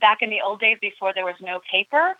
back 0.00 0.22
in 0.22 0.30
the 0.30 0.40
old 0.40 0.60
days 0.60 0.78
before 0.80 1.12
there 1.12 1.24
was 1.24 1.34
no 1.40 1.60
paper 1.70 2.14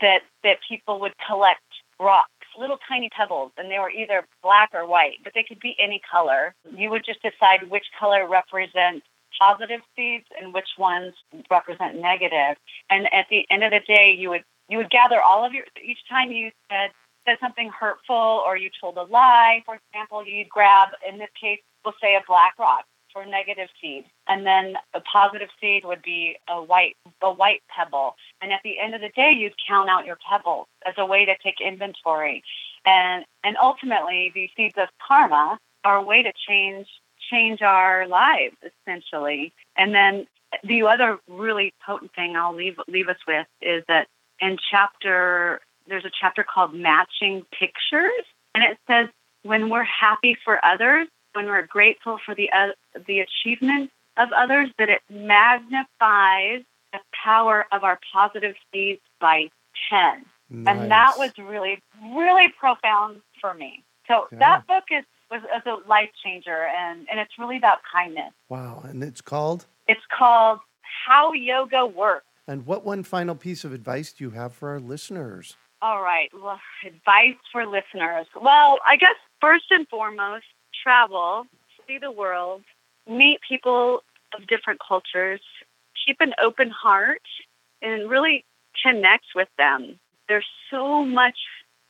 that 0.00 0.20
that 0.44 0.58
people 0.68 1.00
would 1.00 1.14
collect 1.26 1.62
rocks 1.98 2.30
little 2.58 2.78
tiny 2.88 3.08
pebbles 3.10 3.52
and 3.56 3.70
they 3.70 3.78
were 3.78 3.90
either 3.90 4.26
black 4.42 4.70
or 4.72 4.86
white 4.86 5.18
but 5.24 5.32
they 5.34 5.42
could 5.42 5.60
be 5.60 5.76
any 5.78 6.00
color. 6.10 6.54
You 6.74 6.90
would 6.90 7.04
just 7.04 7.22
decide 7.22 7.70
which 7.70 7.86
color 7.98 8.26
represents 8.26 9.06
positive 9.38 9.80
seeds 9.94 10.24
and 10.40 10.54
which 10.54 10.68
ones 10.78 11.14
represent 11.50 12.00
negative. 12.00 12.56
And 12.88 13.12
at 13.12 13.26
the 13.28 13.46
end 13.50 13.62
of 13.64 13.70
the 13.72 13.80
day 13.80 14.14
you 14.16 14.30
would 14.30 14.44
you 14.68 14.78
would 14.78 14.90
gather 14.90 15.20
all 15.20 15.44
of 15.44 15.52
your 15.52 15.64
each 15.82 15.98
time 16.08 16.32
you 16.32 16.50
said 16.70 16.90
said 17.26 17.36
something 17.40 17.70
hurtful 17.70 18.42
or 18.46 18.56
you 18.56 18.70
told 18.80 18.96
a 18.96 19.02
lie 19.02 19.62
for 19.64 19.76
example 19.76 20.24
you'd 20.26 20.48
grab 20.48 20.88
in 21.08 21.18
this 21.18 21.30
case 21.40 21.60
we'll 21.84 21.94
say 22.00 22.14
a 22.14 22.22
black 22.26 22.54
rock 22.58 22.84
for 23.16 23.24
negative 23.24 23.68
seed 23.80 24.04
and 24.28 24.44
then 24.44 24.74
a 24.92 25.00
positive 25.00 25.48
seed 25.58 25.84
would 25.86 26.02
be 26.02 26.36
a 26.48 26.62
white 26.62 26.96
a 27.22 27.32
white 27.32 27.62
pebble. 27.74 28.14
And 28.42 28.52
at 28.52 28.60
the 28.62 28.78
end 28.78 28.94
of 28.94 29.00
the 29.00 29.08
day 29.08 29.32
you'd 29.32 29.54
count 29.66 29.88
out 29.88 30.04
your 30.04 30.18
pebbles 30.28 30.66
as 30.84 30.94
a 30.98 31.06
way 31.06 31.24
to 31.24 31.34
take 31.42 31.54
inventory. 31.64 32.42
And 32.84 33.24
and 33.42 33.56
ultimately 33.56 34.32
these 34.34 34.50
seeds 34.54 34.74
of 34.76 34.88
karma 35.06 35.58
are 35.84 35.96
a 35.96 36.02
way 36.02 36.22
to 36.22 36.32
change 36.46 36.86
change 37.30 37.62
our 37.62 38.06
lives 38.06 38.56
essentially. 38.62 39.54
And 39.76 39.94
then 39.94 40.26
the 40.62 40.82
other 40.82 41.18
really 41.26 41.72
potent 41.84 42.14
thing 42.14 42.36
I'll 42.36 42.54
leave 42.54 42.78
leave 42.86 43.08
us 43.08 43.18
with 43.26 43.46
is 43.62 43.82
that 43.88 44.08
in 44.40 44.58
chapter 44.70 45.60
there's 45.88 46.04
a 46.04 46.10
chapter 46.20 46.44
called 46.44 46.74
matching 46.74 47.44
pictures 47.58 48.24
and 48.54 48.64
it 48.64 48.78
says 48.86 49.08
when 49.42 49.70
we're 49.70 49.84
happy 49.84 50.36
for 50.44 50.62
others 50.64 51.06
when 51.34 51.46
we're 51.46 51.66
grateful 51.66 52.18
for 52.24 52.34
the 52.34 52.50
uh, 52.50 52.68
the 53.06 53.20
achievements 53.20 53.92
of 54.16 54.28
others 54.36 54.68
that 54.78 54.88
it 54.88 55.02
magnifies 55.10 56.62
the 56.92 56.98
power 57.24 57.66
of 57.72 57.84
our 57.84 57.98
positive 58.12 58.54
seeds 58.72 59.00
by 59.20 59.48
10 59.90 60.24
and 60.66 60.90
that 60.90 61.14
was 61.18 61.30
really 61.38 61.82
really 62.16 62.46
profound 62.58 63.20
for 63.40 63.52
me 63.54 63.84
so 64.08 64.26
Yeah. 64.32 64.38
that 64.38 64.66
book 64.66 64.84
is 64.90 65.04
was, 65.30 65.42
was 65.42 65.62
a 65.66 65.88
life 65.88 66.10
changer 66.24 66.66
and 66.78 67.06
and 67.10 67.18
it's 67.20 67.32
really 67.38 67.56
about 67.56 67.78
kindness 67.92 68.32
wow. 68.48 68.80
And 68.84 69.02
it's 69.02 69.20
called. 69.20 69.66
it's 69.88 70.06
called 70.16 70.60
how 71.06 71.32
yoga 71.32 71.84
works 71.86 72.26
And 72.48 72.64
what 72.64 72.84
one 72.84 73.02
final 73.02 73.34
piece 73.34 73.64
of 73.64 73.72
advice 73.72 74.12
do 74.12 74.22
you 74.24 74.30
have 74.30 74.52
for 74.54 74.70
our 74.70 74.78
listeners? 74.80 75.56
All 75.82 76.02
right. 76.02 76.30
Well, 76.34 76.60
advice 76.84 77.36
for 77.52 77.66
listeners. 77.66 78.26
Well, 78.34 78.78
I 78.86 78.96
guess 78.96 79.14
first 79.40 79.66
and 79.70 79.86
foremost, 79.88 80.46
travel, 80.82 81.46
see 81.86 81.98
the 81.98 82.10
world, 82.10 82.62
meet 83.08 83.40
people 83.46 84.02
of 84.34 84.46
different 84.46 84.80
cultures, 84.86 85.40
keep 86.04 86.20
an 86.20 86.34
open 86.42 86.70
heart, 86.70 87.22
and 87.82 88.08
really 88.08 88.44
connect 88.82 89.26
with 89.34 89.48
them. 89.58 89.98
There's 90.28 90.46
so 90.70 91.04
much 91.04 91.38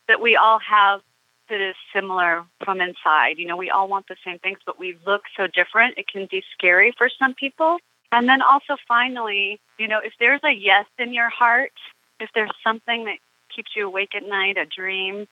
that 0.07 0.21
we 0.21 0.35
all 0.35 0.59
have 0.59 1.01
that 1.49 1.61
is 1.61 1.75
similar 1.93 2.43
from 2.63 2.81
inside. 2.81 3.37
You 3.37 3.47
know, 3.47 3.57
we 3.57 3.69
all 3.69 3.87
want 3.87 4.07
the 4.07 4.17
same 4.23 4.39
things, 4.39 4.59
but 4.65 4.77
we 4.77 4.97
look 5.05 5.23
so 5.35 5.47
different. 5.47 5.97
It 5.97 6.07
can 6.07 6.27
be 6.29 6.43
scary 6.53 6.93
for 6.97 7.09
some 7.09 7.33
people. 7.33 7.77
And 8.11 8.27
then 8.27 8.41
also, 8.41 8.75
finally, 8.87 9.59
you 9.77 9.87
know, 9.87 9.99
if 10.03 10.13
there's 10.19 10.41
a 10.43 10.51
yes 10.51 10.85
in 10.97 11.13
your 11.13 11.29
heart, 11.29 11.71
if 12.19 12.29
there's 12.33 12.51
something 12.63 13.05
that 13.05 13.17
keeps 13.57 13.71
you 13.75 13.87
awake 13.87 14.15
at 14.15 14.23
night, 14.23 14.57
a 14.57 14.65
dream, 14.65 15.27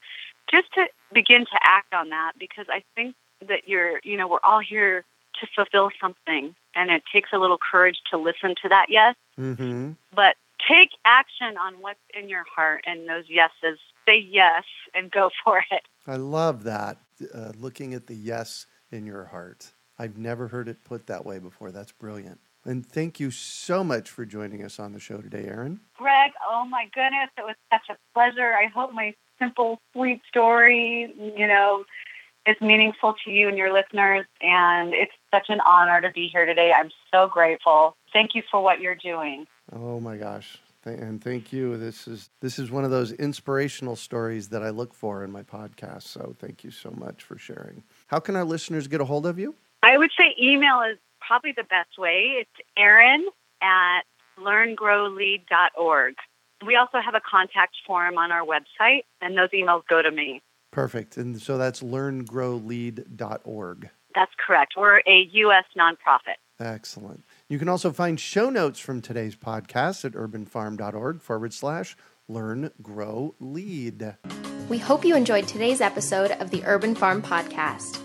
just 0.52 0.74
to 0.74 0.86
begin 1.14 1.42
to 1.42 1.60
act 1.64 1.94
on 1.94 2.10
that 2.10 2.34
because 2.40 2.66
I 2.70 2.84
think 2.96 3.16
that 3.48 3.68
you're, 3.68 4.00
you 4.04 4.18
know, 4.18 4.28
we're 4.28 4.44
all 4.44 4.60
here 4.60 5.06
to 5.40 5.48
fulfill 5.56 5.92
something 6.02 6.56
and 6.76 6.90
it 6.90 7.04
takes 7.14 7.30
a 7.34 7.38
little 7.38 7.60
courage 7.72 7.98
to 8.12 8.18
listen 8.18 8.56
to 8.64 8.70
that 8.70 8.88
yes, 8.90 9.16
Mm-hmm. 9.40 9.92
but 10.16 10.36
take 10.66 10.90
action 11.04 11.58
on 11.64 11.76
what's 11.82 12.00
in 12.18 12.30
your 12.30 12.46
heart 12.56 12.84
and 12.88 13.08
those 13.08 13.26
yeses. 13.30 13.78
Say 14.08 14.18
yes 14.18 14.64
and 14.94 15.12
go 15.12 15.30
for 15.44 15.64
it. 15.72 15.84
I 16.08 16.16
love 16.16 16.64
that. 16.64 16.98
Uh, 17.34 17.52
looking 17.58 17.94
at 17.94 18.08
the 18.08 18.16
yes 18.16 18.66
in 18.92 19.06
your 19.06 19.26
heart. 19.26 19.72
I've 20.00 20.18
never 20.18 20.48
heard 20.48 20.68
it 20.68 20.84
put 20.84 21.08
that 21.08 21.26
way 21.26 21.40
before. 21.40 21.72
That's 21.72 21.92
brilliant. 21.92 22.40
And 22.66 22.86
thank 22.86 23.20
you 23.20 23.30
so 23.30 23.84
much 23.84 24.10
for 24.10 24.26
joining 24.26 24.64
us 24.64 24.80
on 24.80 24.92
the 24.92 25.00
show 25.00 25.18
today, 25.18 25.46
Erin. 25.46 25.80
Greg, 25.98 26.32
oh 26.50 26.66
my 26.66 26.86
goodness, 26.94 27.30
it 27.38 27.42
was 27.42 27.56
such 27.72 27.90
a 27.90 27.98
pleasure. 28.14 28.54
I 28.54 28.68
hope 28.74 28.92
my 28.92 29.14
simple, 29.40 29.80
sweet 29.94 30.22
story, 30.28 31.14
you 31.38 31.48
know, 31.48 31.86
is 32.48 32.56
meaningful 32.62 33.16
to 33.24 33.32
you 33.32 33.48
and 33.48 33.58
your 33.58 33.72
listeners. 33.72 34.26
And 34.42 34.94
it's 34.94 35.12
such 35.32 35.46
an 35.50 35.60
honor 35.62 36.02
to 36.02 36.12
be 36.12 36.28
here 36.28 36.46
today. 36.46 36.72
I'm 36.76 36.90
so 37.14 37.28
grateful. 37.28 37.96
Thank 38.12 38.32
you 38.34 38.42
for 38.50 38.64
what 38.64 38.80
you're 38.80 38.96
doing. 38.96 39.46
Oh 39.72 40.00
my 40.00 40.18
gosh. 40.18 40.58
And 40.86 41.24
thank 41.24 41.52
you. 41.52 41.78
This 41.78 42.08
is 42.08 42.30
this 42.42 42.60
is 42.60 42.70
one 42.70 42.86
of 42.86 42.92
those 42.92 43.12
inspirational 43.12 43.96
stories 43.96 44.50
that 44.50 44.62
I 44.62 44.70
look 44.70 44.94
for 44.94 45.24
in 45.24 45.32
my 45.32 45.42
podcast. 45.42 46.04
So 46.04 46.36
thank 46.40 46.64
you 46.64 46.70
so 46.70 46.92
much 46.92 47.24
for 47.24 47.40
sharing. 47.40 47.84
How 48.08 48.20
can 48.20 48.36
our 48.36 48.44
listeners 48.44 48.88
get 48.88 49.02
a 49.02 49.06
hold 49.06 49.26
of 49.26 49.40
you? 49.40 49.56
I 49.82 49.98
would 49.98 50.12
say 50.18 50.36
email 50.40 50.82
is 50.82 51.00
probably 51.28 51.52
the 51.56 51.64
best 51.64 51.98
way. 51.98 52.38
It's 52.40 52.50
Erin 52.78 53.26
at 53.62 54.02
learngrowlead.org. 54.40 56.16
We 56.66 56.76
also 56.76 57.00
have 57.04 57.16
a 57.16 57.22
contact 57.30 57.76
form 57.86 58.18
on 58.18 58.32
our 58.32 58.46
website, 58.46 59.02
and 59.22 59.38
those 59.38 59.50
emails 59.50 59.86
go 59.88 60.02
to 60.02 60.10
me. 60.12 60.42
Perfect. 60.72 61.18
And 61.18 61.42
so 61.42 61.58
that's 61.58 61.82
learngrowlead.org. 61.82 63.90
That's 64.14 64.32
correct. 64.46 64.76
We're 64.78 65.00
a 65.00 65.28
U.S. 65.32 65.66
nonprofit. 65.78 66.36
Excellent. 66.60 67.24
You 67.50 67.60
can 67.60 67.68
also 67.68 67.92
find 67.92 68.18
show 68.20 68.50
notes 68.50 68.80
from 68.80 69.02
today's 69.02 69.36
podcast 69.36 70.06
at 70.06 70.14
urbanfarm.org 70.14 71.22
forward 71.22 71.54
slash 71.54 71.98
learn, 72.30 72.72
grow, 72.82 73.36
lead. 73.40 74.16
We 74.70 74.78
hope 74.78 75.04
you 75.06 75.16
enjoyed 75.16 75.48
today's 75.48 75.82
episode 75.82 76.32
of 76.32 76.52
the 76.52 76.64
Urban 76.66 76.96
Farm 76.96 77.22
Podcast. 77.22 78.05